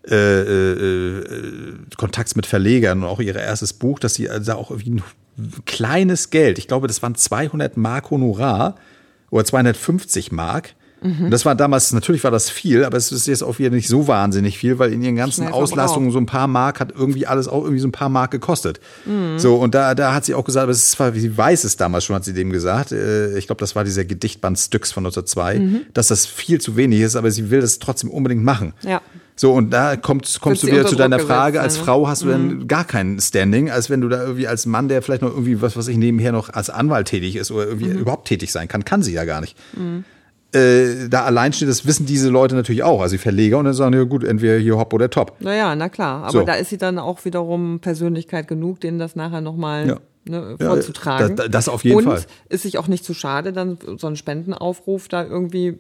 äh, 0.10 0.42
äh, 0.42 1.20
äh, 1.20 1.74
Kontakts 1.98 2.36
mit 2.36 2.46
Verlegern 2.46 3.04
und 3.04 3.10
auch 3.10 3.20
ihr 3.20 3.36
erstes 3.36 3.74
Buch, 3.74 4.00
dass 4.00 4.14
sie 4.16 4.30
also 4.30 4.54
auch 4.54 4.72
irgendwie 4.72 4.92
ein 4.92 5.04
kleines 5.66 6.30
Geld, 6.30 6.58
ich 6.60 6.68
glaube, 6.68 6.88
das 6.88 7.02
waren 7.02 7.16
200 7.16 7.76
Mark 7.78 8.12
Honorar 8.12 8.76
oder 9.32 9.46
250 9.46 10.32
Mark. 10.32 10.76
Mhm. 11.02 11.26
Und 11.26 11.32
das 11.32 11.46
war 11.46 11.56
damals, 11.56 11.92
natürlich 11.92 12.24
war 12.24 12.32
das 12.32 12.50
viel, 12.50 12.86
aber 12.86 12.98
es 12.98 13.12
ist 13.12 13.28
jetzt 13.28 13.44
auch 13.44 13.60
wieder 13.60 13.70
nicht 13.70 13.88
so 13.88 14.08
wahnsinnig 14.08 14.58
viel, 14.58 14.80
weil 14.80 14.94
in 14.94 15.02
ihren 15.02 15.16
ganzen. 15.16 15.48
Auslassungen 15.48 16.12
so 16.12 16.18
ein 16.18 16.26
paar 16.26 16.48
Mark 16.48 16.80
hat 16.80 16.94
irgendwie 16.96 17.28
alles 17.28 17.48
auch 17.48 17.64
irgendwie 17.64 17.82
so 17.82 17.88
ein 17.88 17.92
paar 17.92 18.10
Mark 18.10 18.32
gekostet. 18.32 18.80
Mhm. 19.06 19.38
So, 19.38 19.56
und 19.56 19.76
da, 19.76 19.94
da 19.94 20.14
hat 20.14 20.26
sie 20.26 20.34
auch 20.34 20.46
gesagt, 20.46 20.64
aber 20.64 20.72
es 20.72 20.84
ist 20.84 20.92
zwar, 20.92 21.12
sie 21.14 21.38
weiß 21.38 21.64
es 21.66 21.78
damals 21.78 22.06
schon, 22.06 22.16
hat 22.16 22.24
sie 22.24 22.34
dem 22.34 22.50
gesagt, 22.52 22.92
äh, 22.92 23.38
ich 23.38 23.48
glaube, 23.48 23.60
das 23.60 23.76
war 23.76 23.84
dieser 23.84 24.06
Gedichtband 24.06 24.58
Styx 24.58 24.92
von 24.94 25.06
1902, 25.06 25.60
Mhm. 25.60 25.82
dass 25.94 26.08
das 26.08 26.26
viel 26.26 26.62
zu 26.62 26.76
wenig 26.76 27.02
ist, 27.02 27.16
aber 27.16 27.30
sie 27.30 27.50
will 27.50 27.62
das 27.62 27.80
trotzdem 27.80 28.10
unbedingt 28.10 28.44
machen. 28.44 28.74
Ja. 28.84 29.02
So, 29.38 29.52
und 29.54 29.72
da 29.72 29.98
kommst, 29.98 30.40
kommst 30.40 30.64
du 30.64 30.68
wieder 30.68 30.86
zu 30.86 30.96
deiner 30.96 31.18
Druck 31.18 31.28
Frage, 31.28 31.58
gesetzt, 31.58 31.64
als 31.64 31.78
ne? 31.78 31.84
Frau 31.84 32.08
hast 32.08 32.22
du 32.24 32.28
dann 32.28 32.68
gar 32.68 32.86
kein 32.86 33.20
Standing, 33.20 33.70
als 33.70 33.90
wenn 33.90 34.00
du 34.00 34.08
da 34.08 34.22
irgendwie 34.22 34.48
als 34.48 34.66
Mann, 34.66 34.88
der 34.88 35.02
vielleicht 35.02 35.22
noch 35.22 35.32
irgendwie, 35.32 35.62
was 35.62 35.76
weiß 35.76 35.90
ich, 35.90 35.98
nebenher 35.98 36.32
noch 36.32 36.54
als 36.54 36.70
Anwalt 36.70 37.08
tätig 37.08 37.36
ist 37.36 37.52
oder 37.52 37.66
irgendwie 37.68 37.90
überhaupt 37.90 38.28
tätig 38.28 38.52
sein 38.52 38.68
kann, 38.70 38.86
kann 38.86 39.04
sie 39.04 39.12
ja 39.14 39.26
gar 39.26 39.42
nicht. 39.42 39.58
Äh, 40.54 41.10
da 41.10 41.26
allein 41.26 41.52
steht, 41.52 41.68
das 41.68 41.86
wissen 41.86 42.06
diese 42.06 42.30
Leute 42.30 42.56
natürlich 42.56 42.84
auch, 42.84 43.02
also 43.02 43.16
die 43.16 43.22
Verleger, 43.22 43.58
und 43.58 43.66
dann 43.66 43.74
sagen, 43.74 43.94
ja 43.94 44.04
gut, 44.04 44.24
entweder 44.24 44.58
hier 44.58 44.78
hopp 44.78 44.94
oder 44.94 45.10
top. 45.10 45.34
Naja, 45.42 45.76
na 45.76 45.90
klar. 45.90 46.24
Aber 46.24 46.32
So. 46.32 46.44
da 46.44 46.54
ist 46.54 46.70
sie 46.70 46.78
dann 46.78 46.98
auch 46.98 47.26
wiederum 47.26 47.80
Persönlichkeit 47.82 48.48
genug, 48.48 48.80
denen 48.80 49.00
das 49.00 49.18
nachher 49.18 49.42
nochmal 49.42 49.88
Ja. 49.88 49.98
Ne, 50.28 50.56
Ja, 50.60 50.68
vorzutragen. 50.68 51.36
das- 51.36 51.50
das 51.50 51.70
auf 51.70 51.84
jeden 51.84 51.98
Und 51.98 52.04
Fall. 52.06 52.22
ist 52.50 52.64
sich 52.64 52.78
auch 52.78 52.88
nicht 52.88 53.04
zu 53.06 53.14
schade, 53.14 53.54
dann 53.54 53.78
so 53.98 54.08
einen 54.08 54.16
Spendenaufruf 54.16 55.08
da 55.08 55.24
irgendwie 55.26 55.78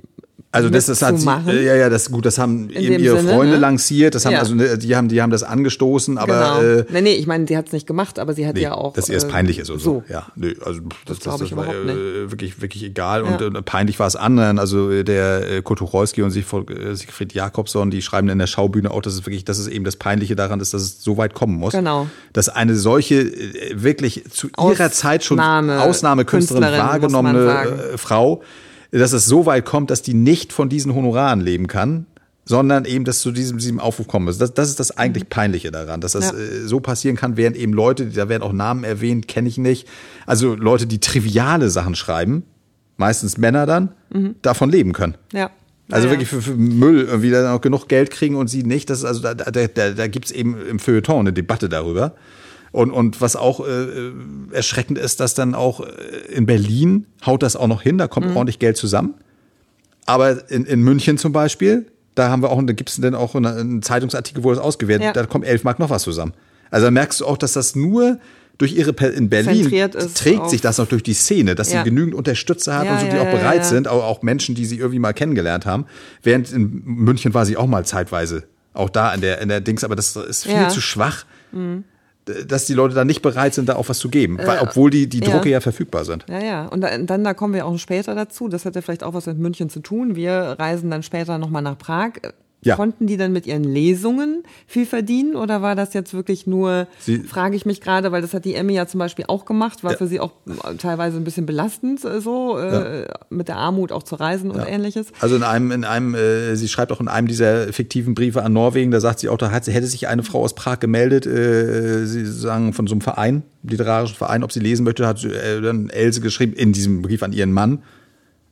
Also 0.51 0.69
das, 0.69 0.85
das 0.85 1.01
hat 1.01 1.19
sie, 1.19 1.25
ja, 1.25 1.75
ja, 1.75 1.89
das 1.89 2.09
gut, 2.09 2.25
das 2.25 2.37
haben 2.37 2.69
In 2.69 2.81
eben 2.81 3.03
ihre 3.03 3.17
Sinne, 3.19 3.33
Freunde 3.33 3.55
ne? 3.55 3.59
lanciert, 3.59 4.15
das 4.15 4.25
haben 4.25 4.31
Ja. 4.33 4.39
also 4.39 4.55
ne, 4.55 4.77
die 4.77 4.95
haben 4.95 5.09
die 5.09 5.21
haben 5.21 5.29
das 5.29 5.43
angestoßen, 5.43 6.17
aber 6.17 6.61
genau. 6.61 6.79
äh, 6.79 6.85
nee, 6.93 7.01
nee, 7.01 7.13
ich 7.15 7.27
meine, 7.27 7.45
sie 7.45 7.57
hat 7.57 7.67
es 7.67 7.73
nicht 7.73 7.85
gemacht, 7.85 8.19
aber 8.19 8.33
sie 8.33 8.47
hat 8.47 8.55
Nee, 8.55 8.61
ja 8.61 8.73
auch. 8.73 8.93
dass 8.93 9.09
ihr 9.09 9.17
es 9.17 9.25
äh, 9.25 9.27
peinlich 9.27 9.59
ist 9.59 9.69
oder 9.69 9.79
so. 9.79 10.03
so. 10.07 10.13
Ja, 10.13 10.27
nö, 10.37 10.53
also 10.63 10.79
das, 11.05 11.19
das, 11.19 11.39
das, 11.39 11.41
ich 11.41 11.57
war 11.57 11.67
äh, 11.67 12.31
wirklich, 12.31 12.61
wirklich 12.61 12.83
egal. 12.83 13.23
Und 13.23 13.41
Ja. 13.41 13.47
äh, 13.47 13.61
peinlich 13.63 13.99
war 13.99 14.07
es 14.07 14.15
anderen. 14.15 14.57
Also 14.57 14.91
äh, 14.91 15.03
der 15.03 15.51
äh, 15.57 15.61
Kurt 15.61 15.79
Tucholsky 15.79 16.21
und 16.21 16.31
Siegfried, 16.31 16.69
äh, 16.69 16.95
Siegfried 16.95 17.33
Jakobson, 17.33 17.91
die 17.91 18.01
schreiben 18.01 18.29
in 18.29 18.39
der 18.39 18.47
Schaubühne 18.47 18.91
auch, 18.91 19.01
dass 19.01 19.13
es 19.13 19.25
wirklich, 19.25 19.43
dass 19.43 19.57
es 19.59 19.67
eben 19.67 19.83
das 19.83 19.97
Peinliche 19.97 20.37
daran 20.37 20.61
ist, 20.61 20.73
dass 20.73 20.81
es 20.83 21.03
so 21.03 21.17
weit 21.17 21.33
kommen 21.33 21.55
muss. 21.57 21.73
Genau. 21.73 22.07
Dass 22.31 22.47
eine 22.47 22.75
solche 22.75 23.15
äh, 23.23 23.83
wirklich 23.83 24.23
zu 24.35 24.49
ihrer 24.57 24.91
Zeit 24.91 25.23
schon 25.23 25.39
Ausnahme- 25.39 25.79
Ausnahmekünstlerin 25.81 26.63
wahrgenommene 26.77 27.91
äh, 27.93 27.97
Frau, 27.97 28.41
dass 28.91 29.13
es 29.13 29.25
so 29.25 29.45
weit 29.45 29.65
kommt, 29.65 29.89
dass 29.91 30.01
die 30.01 30.13
nicht 30.13 30.53
von 30.53 30.69
diesen 30.69 30.93
Honoraren 30.93 31.41
leben 31.41 31.67
kann. 31.67 32.05
Sondern 32.47 32.85
eben, 32.85 33.05
dass 33.05 33.21
zu 33.21 33.31
diesem, 33.31 33.57
diesem 33.57 33.79
Aufruf 33.79 34.07
kommen 34.07 34.25
muss. 34.25 34.37
Das, 34.37 34.53
das 34.53 34.69
ist 34.69 34.79
das 34.79 34.95
eigentlich 34.95 35.29
Peinliche 35.29 35.71
daran, 35.71 35.99
dass 35.99 36.11
das 36.11 36.31
Mhm. 36.31 36.37
Ja. 36.37 36.45
äh, 36.45 36.67
so 36.67 36.79
passieren 36.79 37.15
kann, 37.15 37.37
während 37.37 37.57
eben 37.57 37.73
Leute, 37.73 38.05
da 38.05 38.29
werden 38.29 38.43
auch 38.43 38.53
Namen 38.53 38.83
erwähnt, 38.83 39.27
kenne 39.27 39.49
ich 39.49 39.57
nicht. 39.57 39.87
Also 40.27 40.53
Leute, 40.53 40.85
die 40.85 40.99
triviale 40.99 41.71
Sachen 41.71 41.95
schreiben, 41.95 42.43
meistens 42.97 43.39
Männer 43.39 43.65
dann, 43.65 43.89
davon 44.43 44.69
leben 44.69 44.93
können. 44.93 45.15
Ja. 45.33 45.49
Also 45.89 46.05
Ja, 46.05 46.13
wirklich 46.13 46.29
für, 46.29 46.39
für 46.39 46.53
Müll 46.55 47.01
irgendwie 47.05 47.31
dann 47.31 47.47
auch 47.47 47.61
genug 47.61 47.87
Geld 47.87 48.11
kriegen 48.11 48.35
und 48.35 48.47
sie 48.47 48.61
nicht. 48.61 48.91
Das 48.91 48.99
ist 48.99 49.05
also 49.05 49.21
da, 49.23 49.33
da, 49.33 49.49
da, 49.65 49.89
da 49.89 50.07
gibt 50.07 50.25
es 50.25 50.31
eben 50.31 50.55
im 50.69 50.77
Feuilleton 50.77 51.21
eine 51.21 51.33
Debatte 51.33 51.67
darüber. 51.67 52.13
Und, 52.75 52.91
und 52.91 53.21
was 53.21 53.37
auch 53.37 53.65
äh, 53.65 54.11
erschreckend 54.51 54.97
ist, 54.97 55.21
dass 55.21 55.33
dann 55.33 55.55
auch 55.55 55.79
äh, 55.79 55.85
in 56.33 56.45
Berlin 56.45 57.05
haut 57.25 57.41
das 57.41 57.55
auch 57.55 57.67
noch 57.67 57.81
hin, 57.81 57.97
da 57.97 58.07
kommt 58.09 58.27
ordentlich 58.35 58.59
Geld 58.59 58.75
zusammen. 58.75 59.13
Aber 60.05 60.49
in, 60.51 60.65
in 60.65 60.81
München 60.81 61.17
zum 61.17 61.31
Beispiel, 61.31 61.87
da 62.15 62.29
haben 62.29 62.41
wir 62.41 62.49
auch, 62.51 62.61
da 62.63 62.73
gibt 62.73 62.89
es 62.89 62.97
dann 62.97 63.15
auch 63.15 63.33
eine- 63.33 63.53
einen 63.55 63.81
Zeitungsartikel, 63.81 64.43
wo 64.43 64.49
das 64.51 64.59
ausgewertet, 64.59 65.05
Ja. 65.05 65.13
da 65.13 65.25
kommt 65.25 65.45
11 65.45 65.63
Mark 65.63 65.79
noch 65.79 65.89
was 65.89 66.03
zusammen. 66.03 66.33
Also 66.69 66.87
da 66.87 66.91
merkst 66.91 67.21
du 67.21 67.25
auch, 67.25 67.37
dass 67.37 67.53
das 67.53 67.75
nur 67.75 68.19
durch 68.57 68.75
ihre 68.75 68.91
in 69.07 69.29
Berlin 69.29 69.69
trägt 70.13 70.49
sich 70.49 70.59
das 70.61 70.77
noch 70.77 70.87
durch 70.87 71.03
die 71.03 71.13
Szene, 71.13 71.55
dass 71.55 71.71
Ja. 71.71 71.79
sie 71.83 71.89
genügend 71.89 72.13
Unterstützer 72.13 72.77
hat 72.77 72.85
Ja, 72.85 72.93
und 72.95 72.99
so, 72.99 73.05
die 73.07 73.15
ja, 73.15 73.21
auch 73.23 73.31
bereit 73.31 73.65
sind, 73.65 73.87
auch, 73.87 74.03
auch 74.03 74.21
Menschen, 74.21 74.53
die 74.53 74.65
sie 74.65 74.77
irgendwie 74.79 74.99
mal 74.99 75.13
kennengelernt 75.13 75.65
haben. 75.65 75.85
Während 76.23 76.51
in 76.51 76.81
München 76.85 77.33
war 77.33 77.45
sie 77.45 77.55
auch 77.57 77.67
mal 77.67 77.85
zeitweise 77.85 78.43
auch 78.73 78.89
da 78.89 79.13
in 79.13 79.21
der, 79.21 79.39
in 79.41 79.47
der 79.47 79.61
Dings, 79.61 79.85
aber 79.85 79.95
das 79.95 80.13
ist 80.17 80.43
viel. 80.43 80.55
Mhm. 80.57 80.69
zu 80.69 80.81
schwach, 80.81 81.25
dass 82.47 82.65
die 82.65 82.73
Leute 82.73 82.95
da 82.95 83.05
nicht 83.05 83.21
bereit 83.21 83.53
sind, 83.53 83.69
da 83.69 83.75
auch 83.75 83.87
was 83.89 83.99
zu 83.99 84.09
geben, 84.09 84.37
weil, 84.43 84.59
obwohl 84.59 84.89
die, 84.89 85.07
die 85.07 85.19
ja. 85.19 85.29
Drucke 85.31 85.49
ja 85.49 85.59
verfügbar 85.61 86.05
sind. 86.05 86.25
Ja, 86.29 86.43
ja. 86.43 86.65
Und 86.65 86.81
da- 86.81 86.97
dann, 86.97 87.23
da 87.23 87.33
kommen 87.33 87.53
wir 87.53 87.65
auch 87.65 87.77
später 87.77 88.15
dazu. 88.15 88.47
Das 88.47 88.65
hat 88.65 88.75
ja 88.75 88.81
vielleicht 88.81 89.03
auch 89.03 89.13
was 89.13 89.25
mit 89.27 89.37
München 89.37 89.69
zu 89.69 89.79
tun. 89.79 90.15
Wir 90.15 90.55
reisen 90.57 90.89
dann 90.89 91.03
später 91.03 91.37
nochmal 91.37 91.61
nach 91.61 91.77
Prag. 91.77 92.13
Ja. 92.65 92.75
Konnten 92.75 93.05
die 93.05 93.15
dann 93.15 93.31
mit 93.31 93.45
ihren 93.45 93.63
Lesungen 93.63 94.41
viel 94.65 94.85
verdienen 94.87 95.35
oder 95.35 95.61
war 95.61 95.75
das 95.75 95.93
jetzt 95.93 96.13
wirklich 96.15 96.47
nur, 96.47 96.87
Sie- 96.99 97.19
frage 97.19 97.55
ich 97.55 97.65
mich 97.65 97.79
gerade, 97.79 98.11
weil 98.11 98.21
das 98.23 98.33
hat 98.33 98.43
die 98.43 98.55
Emmy 98.55 98.73
ja 98.73 98.87
zum 98.87 98.99
Beispiel 98.99 99.25
auch 99.27 99.45
gemacht, 99.45 99.83
war 99.83 99.91
Ja. 99.91 99.97
für 99.97 100.07
sie 100.07 100.19
auch 100.19 100.31
teilweise 100.79 101.17
ein 101.17 101.23
bisschen 101.23 101.45
belastend, 101.45 102.03
äh, 102.03 102.19
so 102.21 102.57
äh, 102.57 103.05
mit 103.29 103.47
der 103.49 103.57
Armut 103.57 103.91
auch 103.91 104.01
zu 104.03 104.15
reisen 104.15 104.49
und 104.49 104.59
ähnliches. 104.67 105.07
Also 105.21 105.35
in 105.35 105.43
einem, 105.43 105.71
in 105.71 105.83
einem, 105.83 106.15
äh, 106.15 106.55
sie 106.55 106.67
schreibt 106.67 106.91
auch 106.91 106.99
in 106.99 107.07
einem 107.07 107.27
dieser 107.27 107.71
fiktiven 107.71 108.15
Briefe 108.15 108.41
an 108.43 108.53
Norwegen, 108.53 108.89
da 108.89 108.99
sagt 108.99 109.19
sie 109.19 109.29
auch, 109.29 109.37
da 109.37 109.51
hat, 109.51 109.67
hätte 109.67 109.85
sich 109.87 110.07
eine 110.07 110.23
Frau 110.23 110.41
aus 110.43 110.55
Prag 110.55 110.79
gemeldet, 110.79 111.27
äh, 111.27 112.05
sie 112.07 112.25
sagen 112.25 112.73
von 112.73 112.87
so 112.87 112.95
einem 112.95 113.01
Verein, 113.01 113.43
literarischen 113.61 114.15
Verein, 114.17 114.43
ob 114.43 114.51
sie 114.51 114.59
lesen 114.59 114.83
möchte, 114.85 115.05
hat 115.05 115.23
äh, 115.23 115.61
dann 115.61 115.89
Else 115.89 116.19
geschrieben 116.19 116.53
in 116.53 116.73
diesem 116.73 117.03
Brief 117.03 117.21
an 117.21 117.31
ihren 117.31 117.51
Mann. 117.51 117.83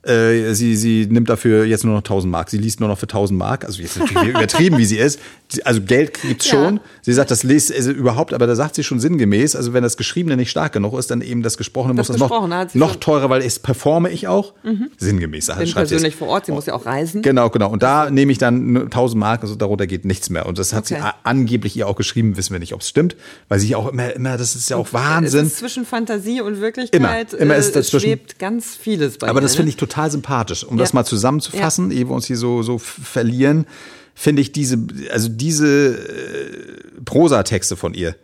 Äh, 0.06 0.54
sie, 0.54 0.76
sie 0.76 1.06
nimmt 1.06 1.28
dafür 1.28 1.64
jetzt 1.64 1.84
nur 1.84 1.94
noch 1.94 2.00
1000 2.02 2.30
Mark. 2.30 2.50
Sie 2.50 2.58
liest 2.58 2.80
nur 2.80 2.88
noch 2.88 2.98
für 2.98 3.04
1000 3.06 3.38
Mark. 3.38 3.64
Also 3.64 3.80
jetzt 3.82 3.98
natürlich 3.98 4.28
übertrieben, 4.34 4.78
wie 4.78 4.84
sie 4.84 4.98
ist. 4.98 5.18
Sie- 5.48 5.64
Also 5.64 5.80
Geld 5.82 6.20
gibt's 6.22 6.46
Ja. 6.50 6.52
schon. 6.64 6.80
Sie 7.02 7.12
sagt, 7.12 7.30
das 7.30 7.42
liest 7.42 7.72
also 7.74 7.90
überhaupt, 7.90 8.32
aber 8.34 8.46
da 8.46 8.54
sagt 8.54 8.74
sie 8.74 8.84
schon 8.84 9.00
sinngemäß. 9.00 9.56
Also 9.56 9.72
wenn 9.72 9.82
das 9.82 9.96
Geschriebene 9.96 10.36
nicht 10.36 10.50
stark 10.50 10.72
genug 10.72 10.98
ist, 10.98 11.10
dann 11.10 11.20
eben 11.22 11.42
das 11.42 11.56
Gesprochene 11.56 11.94
Das 11.94 12.08
muss 12.08 12.18
das 12.18 12.28
noch, 12.30 12.68
sie 12.70 12.78
noch 12.78 12.96
teurer, 12.96 13.30
weil 13.30 13.42
es 13.42 13.58
performe 13.58 14.10
ich 14.10 14.28
auch. 14.28 14.52
Sinngemäß. 14.98 15.46
Bin 15.46 15.54
schreibt 15.56 15.66
sie 15.66 15.70
es. 15.70 15.74
persönlich 16.00 16.16
vor 16.16 16.28
Ort, 16.28 16.46
sie 16.46 16.52
muss 16.52 16.66
ja 16.66 16.74
auch 16.74 16.86
reisen. 16.86 17.22
Genau, 17.22 17.50
genau. 17.50 17.70
Und 17.70 17.82
da 17.82 18.10
nehme 18.10 18.32
ich 18.32 18.38
dann 18.38 18.72
nur 18.72 18.82
1000 18.84 19.18
Mark, 19.18 19.42
also 19.42 19.54
darunter 19.54 19.86
geht 19.86 20.04
nichts 20.04 20.30
mehr. 20.30 20.46
Und 20.46 20.58
das 20.58 20.72
hat 20.72 20.90
Okay. 20.90 21.00
sie 21.02 21.08
angeblich 21.24 21.76
ihr 21.76 21.88
auch 21.88 21.96
geschrieben, 21.96 22.36
wissen 22.36 22.52
wir 22.52 22.60
nicht, 22.60 22.74
ob 22.74 22.80
es 22.80 22.88
stimmt, 22.88 23.16
weil 23.48 23.58
sie 23.58 23.74
auch 23.74 23.90
immer, 23.90 24.12
immer, 24.14 24.36
das 24.36 24.54
ist 24.54 24.68
ja 24.70 24.76
auch 24.76 24.92
Wahnsinn. 24.92 25.50
zwischen 25.50 25.84
Fantasie 25.84 26.40
und 26.40 26.60
Wirklichkeit 26.60 27.00
Immer. 27.32 27.40
Immer 27.40 27.56
ist 27.56 27.70
äh, 27.70 27.72
dazwischen- 27.74 28.00
schwebt 28.00 28.38
ganz 28.38 28.74
vieles 28.76 29.18
bei 29.18 29.28
Aber 29.28 29.38
ihr, 29.38 29.42
das 29.42 29.52
ne? 29.52 29.56
finde 29.58 29.70
ich 29.70 29.76
total 29.76 29.93
sympathisch. 30.10 30.64
Um 30.64 30.76
das 30.76 30.90
Ja. 30.90 30.96
mal 30.96 31.04
zusammenzufassen, 31.04 31.90
ehe 31.90 32.08
wir 32.08 32.14
uns 32.14 32.26
hier 32.26 32.36
so, 32.36 32.62
so 32.62 32.78
verlieren, 32.78 33.66
finde 34.14 34.42
ich 34.42 34.52
diese, 34.52 34.78
also 35.10 35.28
diese 35.28 35.96
äh, 35.96 37.00
Prosatexte 37.04 37.76
von 37.76 37.94
ihr, 37.94 38.14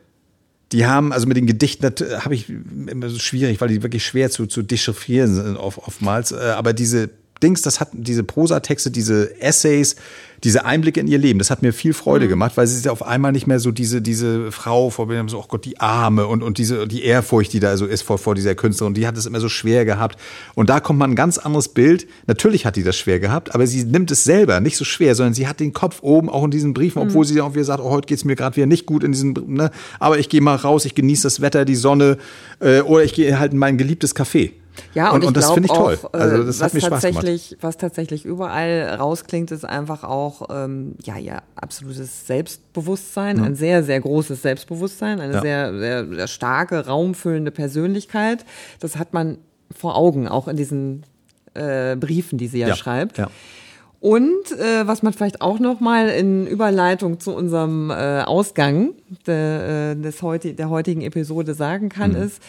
die 0.72 0.86
haben, 0.86 1.12
also 1.12 1.26
mit 1.26 1.36
den 1.36 1.46
Gedichten, 1.46 1.92
das 1.92 2.24
habe 2.24 2.34
ich 2.34 2.48
immer 2.48 3.08
so 3.08 3.18
schwierig, 3.18 3.60
weil 3.60 3.68
die 3.68 3.82
wirklich 3.82 4.04
schwer 4.04 4.30
zu, 4.30 4.46
zu 4.46 4.62
dechiffrieren 4.62 5.34
sind 5.34 5.56
oft, 5.56 5.78
oftmals. 5.78 6.30
Äh, 6.30 6.36
Aber 6.56 6.72
diese 6.72 7.10
Dings, 7.42 7.62
das 7.62 7.80
hat 7.80 7.88
diese 7.92 8.22
Prosatexte, 8.22 8.90
diese 8.90 9.40
Essays, 9.40 9.96
diese 10.44 10.64
Einblicke 10.64 11.00
in 11.00 11.06
ihr 11.06 11.18
Leben, 11.18 11.38
das 11.38 11.50
hat 11.50 11.62
mir 11.62 11.72
viel 11.72 11.92
Freude 11.92 12.26
gemacht, 12.26 12.56
weil 12.56 12.66
sie 12.66 12.76
ist 12.76 12.86
ja 12.86 12.92
auf 12.92 13.06
einmal 13.06 13.32
nicht 13.32 13.46
mehr 13.46 13.60
so 13.60 13.72
diese, 13.72 14.00
diese 14.00 14.50
Frau, 14.52 14.88
vor 14.88 15.06
man 15.06 15.28
so, 15.28 15.38
oh 15.38 15.44
Gott, 15.46 15.64
die 15.64 15.80
Arme 15.80 16.26
und, 16.26 16.42
und 16.42 16.56
diese, 16.58 16.88
die 16.88 17.04
Ehrfurcht, 17.04 17.52
die 17.52 17.60
da 17.60 17.76
so 17.76 17.84
ist 17.84 18.02
vor, 18.02 18.16
vor 18.18 18.34
dieser 18.34 18.54
Künstlerin, 18.54 18.94
die 18.94 19.06
hat 19.06 19.16
es 19.18 19.26
immer 19.26 19.40
so 19.40 19.48
schwer 19.48 19.84
gehabt. 19.84 20.18
Und 20.54 20.70
da 20.70 20.80
kommt 20.80 20.98
man 20.98 21.12
ein 21.12 21.16
ganz 21.16 21.36
anderes 21.36 21.68
Bild. 21.68 22.06
Natürlich 22.26 22.64
hat 22.64 22.76
die 22.76 22.82
das 22.82 22.96
schwer 22.96 23.20
gehabt, 23.20 23.54
aber 23.54 23.66
sie 23.66 23.84
nimmt 23.84 24.10
es 24.10 24.24
selber 24.24 24.60
nicht 24.60 24.76
so 24.76 24.84
schwer, 24.84 25.14
sondern 25.14 25.34
sie 25.34 25.46
hat 25.46 25.60
den 25.60 25.74
Kopf 25.74 25.98
oben, 26.02 26.30
auch 26.30 26.44
in 26.44 26.50
diesen 26.50 26.72
Briefen, 26.72 27.02
obwohl 27.02 27.26
sie 27.26 27.40
auch 27.40 27.54
wieder 27.54 27.64
sagt, 27.64 27.80
oh, 27.80 27.90
heute 27.90 28.06
geht's 28.06 28.24
mir 28.24 28.36
gerade 28.36 28.56
wieder 28.56 28.66
nicht 28.66 28.86
gut 28.86 29.04
in 29.04 29.12
diesen, 29.12 29.34
ne, 29.46 29.70
aber 29.98 30.18
ich 30.18 30.28
gehe 30.28 30.40
mal 30.40 30.56
raus, 30.56 30.84
ich 30.86 30.94
genieße 30.94 31.24
das 31.24 31.40
Wetter, 31.40 31.64
die 31.64 31.76
Sonne, 31.76 32.16
äh, 32.60 32.80
oder 32.80 33.04
ich 33.04 33.12
gehe 33.12 33.38
halt 33.38 33.52
in 33.52 33.58
mein 33.58 33.76
geliebtes 33.76 34.16
Café. 34.16 34.52
Ja, 34.94 35.10
und, 35.10 35.16
und, 35.16 35.22
ich 35.22 35.28
und 35.28 35.36
das 35.36 35.50
finde 35.52 35.68
ich 35.70 35.72
toll. 35.72 35.98
Auch, 36.02 36.14
äh, 36.14 36.18
Also 36.18 36.44
das 36.44 36.60
was 36.60 36.66
hat 36.66 36.74
mir 36.74 36.80
Spaß 36.80 37.02
gemacht. 37.02 37.02
tatsächlich, 37.02 37.56
Was 37.60 37.76
tatsächlich 37.76 38.24
überall 38.24 38.96
rausklingt, 38.98 39.50
ist 39.50 39.64
einfach 39.64 40.04
auch 40.04 40.48
ähm, 40.50 40.94
ja, 41.04 41.16
ja, 41.18 41.42
absolutes 41.54 42.26
Selbstbewusstsein, 42.26 43.40
ein 43.40 43.54
sehr, 43.56 43.82
sehr 43.82 44.00
großes 44.00 44.42
Selbstbewusstsein, 44.42 45.20
eine 45.20 45.34
Ja. 45.34 45.40
sehr, 45.40 45.78
sehr, 45.78 46.06
sehr 46.06 46.28
starke, 46.28 46.86
raumfüllende 46.86 47.50
Persönlichkeit. 47.50 48.44
Das 48.80 48.96
hat 48.96 49.12
man 49.12 49.38
vor 49.76 49.96
Augen, 49.96 50.28
auch 50.28 50.48
in 50.48 50.56
diesen 50.56 51.04
äh, 51.54 51.96
Briefen, 51.96 52.38
die 52.38 52.46
sie 52.48 52.58
ja, 52.60 52.74
schreibt. 52.74 53.18
Ja. 53.18 53.28
Und 54.00 54.50
äh, 54.52 54.86
was 54.86 55.02
man 55.02 55.12
vielleicht 55.12 55.42
auch 55.42 55.58
noch 55.58 55.80
mal 55.80 56.08
in 56.08 56.46
Überleitung 56.46 57.20
zu 57.20 57.34
unserem 57.34 57.90
äh, 57.90 58.22
Ausgang 58.22 58.94
de, 59.26 59.92
äh, 59.92 59.94
des 59.94 60.22
heuti 60.22 60.54
der 60.54 60.70
heutigen 60.70 61.02
Episode 61.02 61.52
sagen 61.54 61.90
kann, 61.90 62.14
ist, 62.14 62.38
äh, 62.38 62.40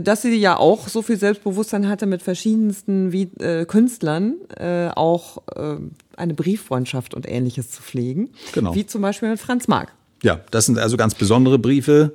dass 0.00 0.22
sie 0.22 0.34
ja 0.36 0.56
auch 0.56 0.88
so 0.88 1.02
viel 1.02 1.16
Selbstbewusstsein 1.16 1.88
hatte, 1.88 2.06
mit 2.06 2.22
verschiedensten 2.22 3.12
wie, 3.12 3.30
äh, 3.40 3.64
Künstlern 3.64 4.34
äh, 4.56 4.88
auch 4.88 5.42
äh, 5.54 5.76
eine 6.16 6.34
Brieffreundschaft 6.34 7.14
und 7.14 7.28
ähnliches 7.28 7.70
zu 7.70 7.82
pflegen. 7.82 8.30
Genau. 8.52 8.74
Wie 8.74 8.86
zum 8.86 9.02
Beispiel 9.02 9.30
mit 9.30 9.40
Franz 9.40 9.68
Marc. 9.68 9.92
Ja, 10.22 10.40
das 10.50 10.66
sind 10.66 10.78
also 10.78 10.96
ganz 10.96 11.14
besondere 11.14 11.58
Briefe, 11.58 12.14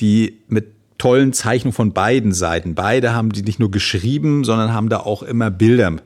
die 0.00 0.38
mit 0.48 0.66
tollen 0.98 1.32
Zeichnungen 1.32 1.74
von 1.74 1.92
beiden 1.92 2.32
Seiten. 2.32 2.76
Beide 2.76 3.12
haben 3.12 3.32
die 3.32 3.42
nicht 3.42 3.58
nur 3.58 3.70
geschrieben, 3.70 4.44
sondern 4.44 4.72
haben 4.72 4.88
da 4.88 5.00
auch 5.00 5.24
immer 5.24 5.50
Bilder 5.50 5.96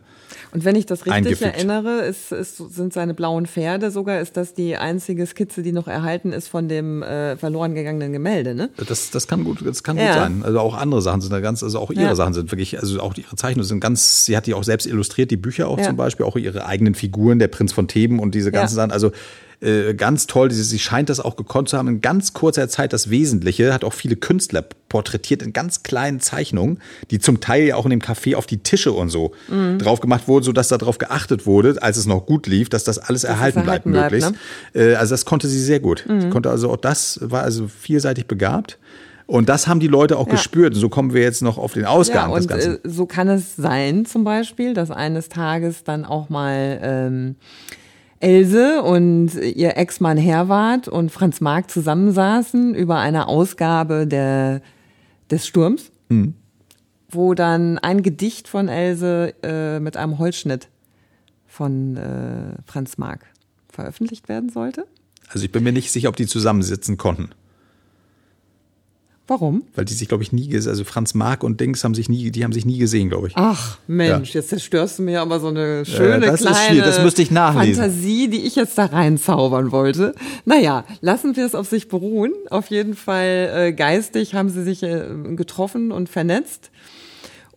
und 0.53 0.65
wenn 0.65 0.77
ich 0.77 0.87
das 0.87 1.07
richtig 1.07 1.43
erinnere, 1.43 2.01
ist, 2.01 2.33
ist, 2.33 2.57
sind 2.57 2.93
seine 2.93 3.15
blauen 3.15 3.47
Pferde 3.47 3.91
sogar, 3.91 4.21
ist 4.21 4.37
das 4.37 4.55
die 4.55 4.77
einzige 4.77 5.27
Skizze, 5.27 5.63
die 5.63 5.73
noch 5.73 5.89
erhalten 5.89 6.33
ist 6.33 6.49
von 6.49 6.69
dem 6.69 7.03
äh, 7.03 7.37
verloren 7.37 7.75
gegangenen 7.75 8.13
Gemälde, 8.13 8.55
ne? 8.55 8.71
Das, 8.89 9.11
das 9.11 9.27
kann 9.27 9.45
gut, 9.45 9.65
das 9.65 9.83
kann 9.83 9.97
ja. 9.97 10.07
gut 10.07 10.15
sein. 10.15 10.43
Also 10.45 10.61
auch 10.61 10.75
andere 10.77 11.03
Sachen 11.03 11.21
sind 11.21 11.33
da 11.33 11.41
ganz, 11.41 11.63
also 11.63 11.79
auch 11.79 11.91
ihre 11.91 12.03
ja. 12.03 12.15
Sachen 12.15 12.35
sind 12.35 12.51
wirklich, 12.53 12.79
also 12.79 13.01
auch 13.01 13.15
ihre 13.17 13.37
Zeichnungen 13.37 13.67
sind 13.67 13.81
ganz, 13.81 14.25
sie 14.25 14.37
hat 14.37 14.47
die 14.47 14.55
auch 14.55 14.65
selbst 14.65 14.87
illustriert, 14.87 15.31
die 15.31 15.37
Bücher 15.37 15.69
auch 15.69 15.79
ja. 15.79 15.85
zum 15.85 15.97
Beispiel, 15.97 16.27
auch 16.27 16.37
ihre 16.37 16.67
eigenen 16.67 16.95
Figuren, 16.95 17.39
der 17.39 17.49
Prinz 17.49 17.73
von 17.73 17.89
Theben 17.89 18.19
und 18.19 18.35
diese 18.35 18.53
ganzen 18.53 18.75
Sachen. 18.75 18.93
Also 18.93 19.13
äh, 19.61 19.95
ganz 19.95 20.27
toll. 20.27 20.51
Sie, 20.51 20.63
sie 20.63 20.79
scheint 20.79 21.09
das 21.09 21.21
auch 21.21 21.37
gekonnt 21.37 21.69
zu 21.69 21.79
haben. 21.79 21.89
In 21.89 22.01
ganz 22.01 22.33
kurzer 22.33 22.69
Zeit 22.69 22.93
das 22.93 23.11
Wesentliche. 23.11 23.73
Hat 23.73 23.85
auch 23.85 23.93
viele 23.93 24.17
Künstler 24.17 24.65
porträtiert 24.89 25.43
in 25.43 25.53
ganz 25.53 25.83
kleinen 25.83 26.21
Zeichnungen, 26.21 26.81
die 27.11 27.19
zum 27.19 27.41
Teil 27.41 27.65
ja 27.65 27.77
auch 27.77 27.85
in 27.85 27.91
dem 27.91 28.01
Café 28.01 28.37
auf 28.37 28.47
die 28.47 28.59
Tische 28.59 28.93
und 28.93 29.09
so 29.11 29.33
mhm. 29.49 29.79
drauf 29.79 30.01
gemacht 30.01 30.29
wurden, 30.29 30.45
sodass 30.45 30.69
darauf 30.69 30.99
geachtet 30.99 31.47
wurde, 31.47 31.83
als 31.83 31.97
es 31.97 32.07
noch 32.07 32.27
gut 32.27 32.47
lief, 32.47 32.69
dass 32.69 32.85
das 32.85 32.99
alles 32.99 33.23
dass 33.23 33.31
erhalten, 33.31 33.61
erhalten 33.61 33.93
bleibt, 33.93 34.13
möglichst. 34.13 34.33
Ne? 34.75 34.93
Äh, 34.93 34.95
also 34.95 35.15
das 35.15 35.25
konnte 35.25 35.49
sie 35.49 35.61
sehr 35.61 35.81
gut. 35.81 36.05
Mhm. 36.09 36.21
Sie 36.21 36.31
konnte 36.31 36.51
also 36.51 36.71
auch 36.71 36.77
das, 36.77 37.19
war 37.23 37.43
also 37.43 37.69
vielseitig 37.69 38.27
begabt. 38.27 38.79
Und 39.27 39.49
das 39.49 39.67
haben 39.67 39.81
die 39.81 39.89
Leute 39.89 40.19
auch 40.19 40.27
ja. 40.29 40.35
gespürt. 40.35 40.75
Und 40.75 40.81
so 40.81 40.89
kommen 40.89 41.13
wir 41.13 41.23
jetzt 41.23 41.43
noch 41.43 41.59
auf 41.59 41.73
den 41.73 41.85
Ausgang 41.85 42.31
ja, 42.31 42.37
des 42.37 42.47
Ganzen. 42.47 42.75
Äh, 42.77 42.89
so 42.89 43.07
kann 43.07 43.29
es 43.29 43.57
sein, 43.57 44.07
zum 44.07 44.23
Beispiel, 44.23 44.73
dass 44.73 44.91
eines 44.91 45.29
Tages 45.29 45.83
dann 45.83 46.05
auch 46.05 46.29
mal 46.29 46.79
ähm, 46.81 47.37
Else 48.27 48.83
und 48.83 49.35
ihr 49.37 49.77
Ex-Mann 49.77 50.19
Herwart 50.19 50.89
und 50.89 51.13
Franz 51.13 51.41
Marc 51.41 51.71
zusammensaßen 51.71 52.75
über 52.75 52.99
eine 52.99 53.29
Ausgabe 53.29 54.05
der, 54.09 54.63
des 55.31 55.47
Sturms, 55.47 55.93
mhm. 56.09 56.35
wo 57.09 57.35
dann 57.35 57.79
ein 57.79 58.03
Gedicht 58.03 58.49
von 58.49 58.67
Else 58.67 59.33
äh, 59.45 59.79
mit 59.79 59.97
einem 59.97 60.19
Holzschnitt 60.19 60.69
von 61.47 61.97
äh, 61.97 62.61
Franz 62.67 62.99
Marc 62.99 63.27
veröffentlicht 63.69 64.29
werden 64.29 64.49
sollte. 64.49 64.89
Also 65.29 65.45
ich 65.45 65.53
bin 65.53 65.63
mir 65.63 65.73
nicht 65.73 65.93
sicher, 65.93 66.09
ob 66.09 66.17
die 66.17 66.27
zusammensitzen 66.27 66.97
konnten. 66.97 67.31
Warum? 69.29 69.65
Weil 69.75 69.85
die 69.85 69.95
sich, 69.95 70.07
glaube 70.07 70.23
ich, 70.23 70.31
nie, 70.31 70.55
also 70.55 70.85
Franz 70.85 71.15
Mark 71.15 71.43
und 71.43 71.61
Dings 71.61 71.83
haben 71.83 71.95
sich 71.95 72.09
nie, 72.09 72.31
die 72.31 72.45
haben 72.45 72.53
sich 72.53 72.65
nie 72.65 72.79
gesehen, 72.79 73.09
glaube 73.09 73.27
ich. 73.27 73.33
Ach 73.37 73.79
Mensch, 73.89 74.35
ja. 74.35 74.41
jetzt 74.41 74.51
zerstörst 74.51 75.01
du 75.01 75.03
mir 75.03 75.21
aber 75.21 75.41
so 75.41 75.49
eine 75.49 75.85
schöne 75.85 76.25
ja, 76.25 76.31
das 76.31 76.43
kleine 76.43 76.83
das 76.83 77.03
müsste 77.03 77.23
ich 77.23 77.33
nachlesen. 77.33 77.83
Fantasie, 77.83 78.29
die 78.29 78.47
ich 78.47 78.55
jetzt 78.55 78.79
da 78.79 78.87
reinzaubern 78.87 79.73
wollte. 79.73 80.15
Naja, 80.45 80.85
lassen 81.01 81.35
wir 81.35 81.45
es 81.45 81.57
auf 81.57 81.67
sich 81.67 81.89
beruhen. 81.89 82.33
Auf 82.51 82.69
jeden 82.69 82.95
Fall 82.95 83.51
äh, 83.53 83.73
geistig 83.73 84.35
haben 84.35 84.49
sie 84.49 84.63
sich 84.63 84.85
äh, 84.85 85.05
getroffen 85.35 85.91
und 85.91 86.09
vernetzt. 86.09 86.71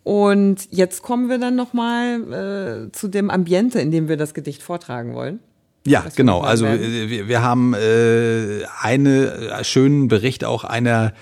Und 0.04 0.68
jetzt 0.72 1.04
kommen 1.04 1.30
wir 1.30 1.38
dann 1.38 1.56
nochmal 1.56 2.88
äh, 2.88 2.92
zu 2.94 3.10
dem 3.10 3.30
Ambiente, 3.30 3.80
in 3.80 3.92
dem 3.92 4.08
wir 4.08 4.18
das 4.18 4.34
Gedicht 4.34 4.64
vortragen 4.64 5.14
wollen. 5.14 5.40
Ja, 5.86 6.06
genau. 6.16 6.42
Also 6.42 6.66
äh, 6.66 7.10
wir, 7.10 7.28
wir 7.28 7.44
haben 7.44 7.76
äh, 7.76 8.64
einen 8.82 9.28
äh, 9.28 9.64
schönen 9.64 10.08
Bericht 10.08 10.44
auch 10.46 10.64
einer 10.64 11.14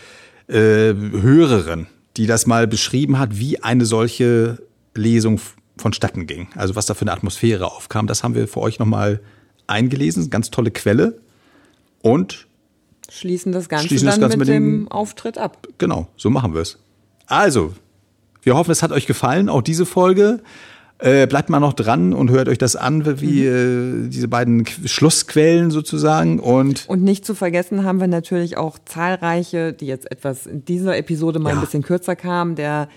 äh, 0.47 0.93
Hörerin, 0.93 1.87
die 2.15 2.27
das 2.27 2.47
mal 2.47 2.67
beschrieben 2.67 3.19
hat, 3.19 3.37
wie 3.37 3.61
eine 3.63 3.85
solche 3.85 4.59
Lesung 4.95 5.39
vonstatten 5.77 6.27
ging. 6.27 6.47
Also 6.55 6.75
was 6.75 6.85
da 6.85 6.93
für 6.93 7.03
eine 7.03 7.11
Atmosphäre 7.11 7.71
aufkam, 7.71 8.07
das 8.07 8.23
haben 8.23 8.35
wir 8.35 8.47
für 8.47 8.61
euch 8.61 8.79
nochmal 8.79 9.19
eingelesen. 9.67 10.29
Ganz 10.29 10.49
tolle 10.49 10.71
Quelle. 10.71 11.19
Und 12.01 12.47
schließen 13.09 13.51
das 13.51 13.69
Ganze 13.69 13.87
schließen 13.87 14.07
das 14.07 14.19
Ganze 14.19 14.37
mit, 14.37 14.47
mit 14.47 14.55
dem, 14.55 14.85
dem 14.85 14.91
Auftritt 14.91 15.37
ab. 15.37 15.67
Genau, 15.77 16.07
so 16.17 16.29
machen 16.29 16.53
wir 16.53 16.61
es. 16.61 16.79
Also, 17.27 17.73
wir 18.41 18.55
hoffen, 18.55 18.71
es 18.71 18.81
hat 18.81 18.91
euch 18.91 19.05
gefallen, 19.05 19.49
auch 19.49 19.61
diese 19.61 19.85
Folge. 19.85 20.41
Äh, 20.99 21.27
bleibt 21.27 21.49
mal 21.49 21.59
noch 21.59 21.73
dran 21.73 22.11
und 22.11 22.31
hört 22.31 22.49
euch 22.49 22.57
das 22.57 22.75
an, 22.75 23.21
wie 23.21 23.43
mhm. 23.43 24.07
äh, 24.07 24.09
diese 24.09 24.27
beiden 24.27 24.65
Schlussquellen 24.65 25.69
sozusagen. 25.69 26.39
Und, 26.39 26.89
und 26.89 27.03
nicht 27.03 27.23
zu 27.23 27.35
vergessen 27.35 27.83
haben 27.83 27.99
wir 27.99 28.07
natürlich 28.07 28.57
auch 28.57 28.79
zahlreiche, 28.83 29.73
die 29.73 29.85
jetzt 29.85 30.09
etwas 30.09 30.47
in 30.47 30.65
dieser 30.65 30.97
Episode 30.97 31.37
mal 31.37 31.51
ja. 31.51 31.55
ein 31.55 31.61
bisschen 31.61 31.83
kürzer 31.83 32.15
kamen, 32.15 32.55
der 32.55 32.89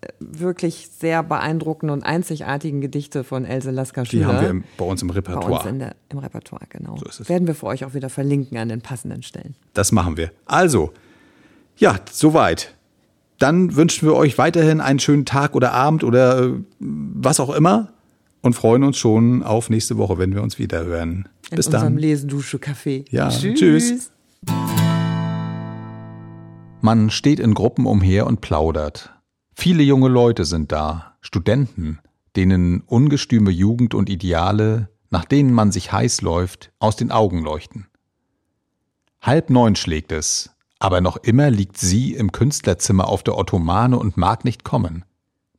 äh, 0.00 0.08
wirklich 0.18 0.88
sehr 0.98 1.22
beeindruckenden 1.22 1.96
und 1.96 2.02
einzigartigen 2.02 2.80
Gedichte 2.80 3.22
von 3.22 3.44
Else 3.44 3.70
Lasker 3.70 4.04
Schüler. 4.04 4.22
Die 4.22 4.26
haben 4.26 4.40
wir 4.40 4.50
im, 4.50 4.64
bei 4.76 4.84
uns 4.84 5.00
im 5.00 5.10
Repertoire. 5.10 5.62
Bei 5.62 5.70
uns 5.70 5.78
der, 5.78 5.94
im 6.08 6.18
Repertoire, 6.18 6.64
genau. 6.68 6.96
So 6.96 7.06
ist 7.06 7.20
es. 7.20 7.28
Werden 7.28 7.46
wir 7.46 7.54
für 7.54 7.66
euch 7.66 7.84
auch 7.84 7.94
wieder 7.94 8.08
verlinken 8.08 8.58
an 8.58 8.68
den 8.68 8.80
passenden 8.80 9.22
Stellen. 9.22 9.54
Das 9.74 9.92
machen 9.92 10.16
wir. 10.16 10.32
Also, 10.46 10.92
ja, 11.76 12.00
soweit 12.10 12.74
dann 13.40 13.74
wünschen 13.74 14.06
wir 14.06 14.14
euch 14.14 14.38
weiterhin 14.38 14.80
einen 14.80 14.98
schönen 14.98 15.24
Tag 15.24 15.54
oder 15.54 15.72
Abend 15.72 16.04
oder 16.04 16.44
äh, 16.44 16.52
was 16.78 17.40
auch 17.40 17.50
immer 17.50 17.92
und 18.42 18.54
freuen 18.54 18.84
uns 18.84 18.98
schon 18.98 19.42
auf 19.42 19.70
nächste 19.70 19.96
Woche, 19.96 20.18
wenn 20.18 20.34
wir 20.34 20.42
uns 20.42 20.58
wieder 20.58 20.84
hören. 20.84 21.28
In 21.50 21.56
Bis 21.56 21.68
dann. 21.68 21.96
Lesen, 21.96 22.28
Dusche, 22.28 22.58
Kaffee. 22.58 23.04
Ja, 23.10 23.28
tschüss. 23.30 23.58
tschüss. 23.58 24.12
Man 26.82 27.10
steht 27.10 27.40
in 27.40 27.54
Gruppen 27.54 27.86
umher 27.86 28.26
und 28.26 28.40
plaudert. 28.40 29.12
Viele 29.54 29.82
junge 29.82 30.08
Leute 30.08 30.44
sind 30.44 30.70
da, 30.70 31.16
Studenten, 31.20 31.98
denen 32.36 32.82
ungestüme 32.82 33.50
Jugend 33.50 33.94
und 33.94 34.08
Ideale, 34.08 34.88
nach 35.10 35.24
denen 35.24 35.52
man 35.52 35.72
sich 35.72 35.92
heiß 35.92 36.22
läuft, 36.22 36.72
aus 36.78 36.96
den 36.96 37.10
Augen 37.10 37.42
leuchten. 37.42 37.86
Halb 39.20 39.50
neun 39.50 39.76
schlägt 39.76 40.12
es, 40.12 40.50
aber 40.80 41.00
noch 41.00 41.18
immer 41.18 41.50
liegt 41.50 41.78
sie 41.78 42.14
im 42.14 42.32
Künstlerzimmer 42.32 43.06
auf 43.06 43.22
der 43.22 43.36
Ottomane 43.36 43.98
und 43.98 44.16
mag 44.16 44.44
nicht 44.44 44.64
kommen. 44.64 45.04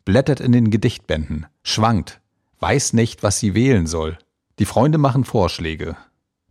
Blättert 0.03 0.39
in 0.39 0.51
den 0.51 0.71
Gedichtbänden, 0.71 1.45
schwankt, 1.61 2.19
weiß 2.59 2.93
nicht, 2.93 3.21
was 3.21 3.39
sie 3.39 3.53
wählen 3.53 3.85
soll. 3.85 4.17
Die 4.57 4.65
Freunde 4.65 4.97
machen 4.97 5.23
Vorschläge. 5.23 5.95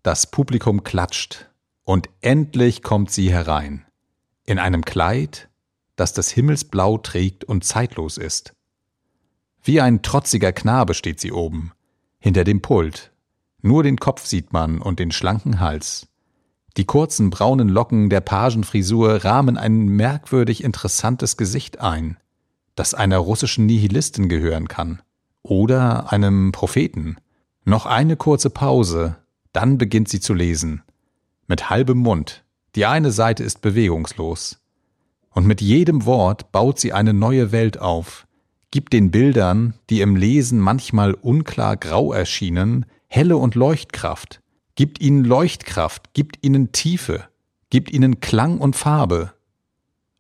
Das 0.03 0.31
Publikum 0.31 0.85
klatscht. 0.85 1.51
Und 1.85 2.09
endlich 2.21 2.83
kommt 2.83 3.11
sie 3.11 3.31
herein. 3.31 3.85
In 4.47 4.61
einem 4.61 4.85
Kleid, 4.85 5.49
das 5.97 6.13
das 6.13 6.31
Himmelsblau 6.31 6.99
trägt 6.99 7.45
und 7.45 7.65
zeitlos 7.65 8.19
ist. 8.19 8.55
Wie 9.63 9.81
ein 9.81 10.03
trotziger 10.03 10.53
Knabe 10.53 10.95
steht 10.95 11.21
sie 11.21 11.33
oben, 11.33 11.73
hinter 12.21 12.45
dem 12.45 12.63
Pult. 12.63 13.11
Nur 13.63 13.83
den 13.83 13.99
Kopf 13.99 14.27
sieht 14.27 14.53
man 14.53 14.81
und 14.81 15.01
den 15.01 15.11
schlanken 15.11 15.59
Hals. 15.59 16.10
Die 16.77 16.85
kurzen 16.85 17.31
braunen 17.31 17.69
Locken 17.69 18.11
der 18.11 18.21
Pagenfrisur 18.21 19.25
rahmen 19.25 19.57
ein 19.57 19.87
merkwürdig 19.87 20.63
interessantes 20.63 21.37
Gesicht 21.37 21.81
ein, 21.81 22.17
das 22.77 22.95
einer 22.95 23.19
russischen 23.19 23.67
Nihilistin 23.67 24.29
gehören 24.29 24.69
kann. 24.69 25.03
Oder 25.43 26.13
einem 26.13 26.53
Propheten. 26.53 27.17
Noch 27.65 27.87
eine 27.87 28.17
kurze 28.17 28.51
Pause, 28.51 29.17
dann 29.53 29.79
beginnt 29.79 30.09
sie 30.09 30.21
zu 30.21 30.35
lesen. 30.35 30.83
Mit 31.47 31.71
halbem 31.71 31.99
Mund. 31.99 32.45
Die 32.77 32.87
eine 32.87 33.11
Seite 33.11 33.43
ist 33.43 33.63
bewegungslos. 33.63 34.61
Und 35.33 35.47
mit 35.47 35.61
jedem 35.61 36.07
Wort 36.07 36.53
baut 36.53 36.79
sie 36.79 36.93
eine 36.93 37.15
neue 37.15 37.53
Welt 37.53 37.79
auf, 37.81 38.27
gibt 38.71 38.93
den 38.93 39.11
Bildern, 39.11 39.75
die 39.89 40.01
im 40.01 40.17
Lesen 40.17 40.61
manchmal 40.61 41.15
unklar 41.15 41.77
grau 41.77 42.13
erschienen, 42.13 42.87
Helle 43.09 43.37
und 43.37 43.55
Leuchtkraft, 43.57 44.41
gibt 44.81 44.99
ihnen 45.03 45.27
Leuchtkraft, 45.27 46.15
gibt 46.15 46.39
ihnen 46.41 46.73
Tiefe, 46.73 47.25
gibt 47.69 47.93
ihnen 47.93 48.21
Klang 48.21 48.57
und 48.57 48.77
Farbe. 48.77 49.35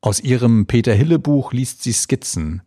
Aus 0.02 0.20
ihrem 0.20 0.66
Peter 0.66 0.92
Hille 0.92 1.18
Buch 1.18 1.54
liest 1.54 1.82
sie 1.82 1.94
Skizzen, 1.94 2.60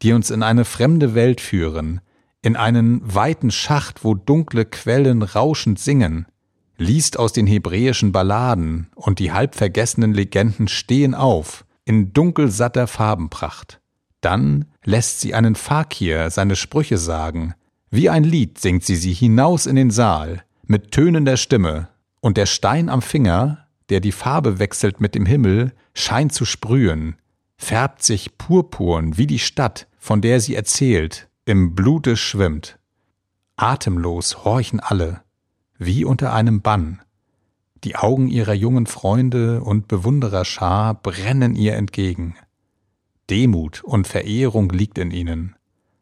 die 0.00 0.12
uns 0.12 0.30
in 0.30 0.44
eine 0.44 0.64
fremde 0.64 1.16
Welt 1.16 1.40
führen, 1.40 2.02
in 2.40 2.54
einen 2.54 3.00
weiten 3.02 3.50
Schacht, 3.50 4.04
wo 4.04 4.14
dunkle 4.14 4.64
Quellen 4.64 5.22
rauschend 5.22 5.80
singen, 5.80 6.26
liest 6.78 7.18
aus 7.18 7.32
den 7.32 7.48
hebräischen 7.48 8.12
Balladen 8.12 8.86
und 8.94 9.18
die 9.18 9.32
halb 9.32 9.56
vergessenen 9.56 10.14
Legenden 10.14 10.68
stehen 10.68 11.16
auf, 11.16 11.64
in 11.84 12.12
dunkelsatter 12.12 12.86
Farbenpracht. 12.86 13.80
Dann 14.20 14.66
lässt 14.84 15.20
sie 15.20 15.34
einen 15.34 15.56
Fakir 15.56 16.30
seine 16.30 16.54
Sprüche 16.54 16.96
sagen, 16.96 17.54
wie 17.90 18.08
ein 18.08 18.22
Lied 18.22 18.60
singt 18.60 18.84
sie 18.84 18.94
sie 18.94 19.12
hinaus 19.12 19.66
in 19.66 19.74
den 19.74 19.90
Saal, 19.90 20.44
mit 20.70 20.92
tönender 20.92 21.36
Stimme, 21.36 21.88
und 22.20 22.36
der 22.36 22.46
Stein 22.46 22.90
am 22.90 23.02
Finger, 23.02 23.66
der 23.88 23.98
die 23.98 24.12
Farbe 24.12 24.60
wechselt 24.60 25.00
mit 25.00 25.16
dem 25.16 25.26
Himmel, 25.26 25.72
scheint 25.94 26.32
zu 26.32 26.44
sprühen, 26.44 27.16
färbt 27.56 28.04
sich 28.04 28.38
purpurn 28.38 29.18
wie 29.18 29.26
die 29.26 29.40
Stadt, 29.40 29.88
von 29.98 30.20
der 30.20 30.40
sie 30.40 30.54
erzählt, 30.54 31.28
im 31.44 31.74
Blute 31.74 32.16
schwimmt. 32.16 32.78
Atemlos 33.56 34.44
horchen 34.44 34.78
alle, 34.78 35.22
wie 35.76 36.04
unter 36.04 36.32
einem 36.32 36.62
Bann. 36.62 37.02
Die 37.82 37.96
Augen 37.96 38.28
ihrer 38.28 38.54
jungen 38.54 38.86
Freunde 38.86 39.62
und 39.62 39.88
Bewundererschar 39.88 40.94
brennen 40.94 41.56
ihr 41.56 41.74
entgegen. 41.74 42.36
Demut 43.28 43.82
und 43.82 44.06
Verehrung 44.06 44.70
liegt 44.70 44.98
in 44.98 45.10
ihnen. 45.10 45.56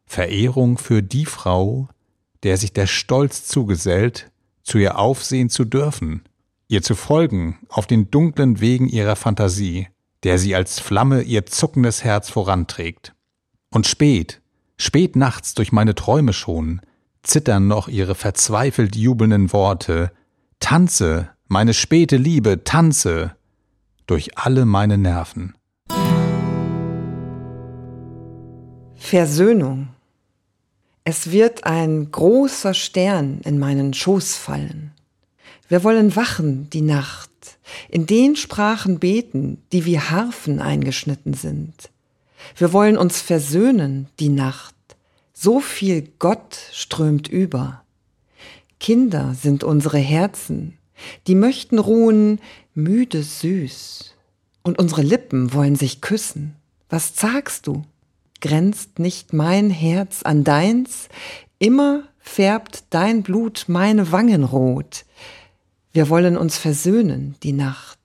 Verehrung 0.05 0.77
für 0.77 1.01
die 1.01 1.25
Frau, 1.25 1.87
der 2.43 2.57
sich 2.57 2.71
der 2.71 2.85
Stolz 2.85 3.47
zugesellt, 3.47 4.31
zu 4.69 4.77
ihr 4.77 4.99
aufsehen 4.99 5.49
zu 5.49 5.65
dürfen, 5.65 6.21
ihr 6.67 6.83
zu 6.83 6.93
folgen 6.93 7.57
auf 7.69 7.87
den 7.87 8.11
dunklen 8.11 8.61
Wegen 8.61 8.87
ihrer 8.87 9.15
Fantasie, 9.15 9.87
der 10.23 10.37
sie 10.37 10.53
als 10.53 10.79
Flamme 10.79 11.23
ihr 11.23 11.47
zuckendes 11.47 12.03
Herz 12.03 12.29
voranträgt. 12.29 13.15
Und 13.71 13.87
spät, 13.87 14.41
spät 14.77 15.15
nachts 15.15 15.55
durch 15.55 15.71
meine 15.71 15.95
Träume 15.95 16.33
schon, 16.33 16.81
zittern 17.23 17.67
noch 17.67 17.87
ihre 17.87 18.13
verzweifelt 18.13 18.95
jubelnden 18.95 19.51
Worte. 19.53 20.11
Tanze, 20.59 21.29
meine 21.47 21.73
späte 21.73 22.17
Liebe, 22.17 22.63
tanze 22.63 23.35
durch 24.05 24.37
alle 24.37 24.65
meine 24.65 24.99
Nerven. 24.99 25.55
Versöhnung. 28.95 29.89
Es 31.03 31.31
wird 31.31 31.63
ein 31.63 32.11
großer 32.11 32.73
Stern 32.73 33.41
in 33.43 33.57
meinen 33.59 33.93
Schoß 33.93 34.35
fallen. 34.35 34.91
Wir 35.67 35.83
wollen 35.83 36.15
wachen 36.15 36.69
die 36.69 36.81
Nacht, 36.81 37.29
in 37.89 38.05
den 38.05 38.35
Sprachen 38.35 38.99
beten, 38.99 39.61
die 39.71 39.85
wie 39.85 39.99
Harfen 39.99 40.59
eingeschnitten 40.59 41.33
sind. 41.33 41.89
Wir 42.55 42.73
wollen 42.73 42.97
uns 42.97 43.21
versöhnen 43.21 44.07
die 44.19 44.29
Nacht, 44.29 44.75
so 45.33 45.59
viel 45.59 46.09
Gott 46.19 46.57
strömt 46.71 47.27
über. 47.27 47.83
Kinder 48.79 49.35
sind 49.39 49.63
unsere 49.63 49.99
Herzen, 49.99 50.77
die 51.27 51.35
möchten 51.35 51.79
ruhen, 51.79 52.39
müde 52.73 53.23
süß. 53.23 54.15
Und 54.63 54.79
unsere 54.79 55.01
Lippen 55.01 55.53
wollen 55.53 55.75
sich 55.75 56.01
küssen. 56.01 56.55
Was 56.89 57.17
sagst 57.17 57.67
du? 57.67 57.83
Grenzt 58.41 58.99
nicht 58.99 59.33
mein 59.33 59.69
Herz 59.69 60.23
an 60.23 60.43
deins? 60.43 61.09
Immer 61.57 62.03
färbt 62.19 62.85
dein 62.89 63.23
Blut 63.23 63.65
meine 63.67 64.11
Wangen 64.11 64.43
rot. 64.43 65.05
Wir 65.91 66.09
wollen 66.09 66.37
uns 66.37 66.57
versöhnen, 66.57 67.35
die 67.43 67.51
Nacht. 67.51 67.99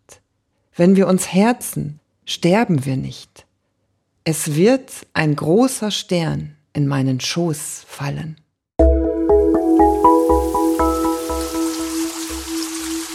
Wenn 0.74 0.96
wir 0.96 1.06
uns 1.06 1.32
herzen, 1.32 2.00
sterben 2.24 2.84
wir 2.84 2.96
nicht. 2.96 3.46
Es 4.24 4.56
wird 4.56 4.90
ein 5.12 5.36
großer 5.36 5.90
Stern 5.90 6.56
in 6.72 6.88
meinen 6.88 7.20
Schoß 7.20 7.84
fallen. 7.86 8.36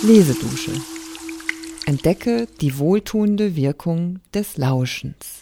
Lesedusche. 0.03 0.71
Entdecke 1.85 2.47
die 2.61 2.77
wohltuende 2.77 3.55
Wirkung 3.55 4.19
des 4.33 4.55
Lauschens. 4.55 5.38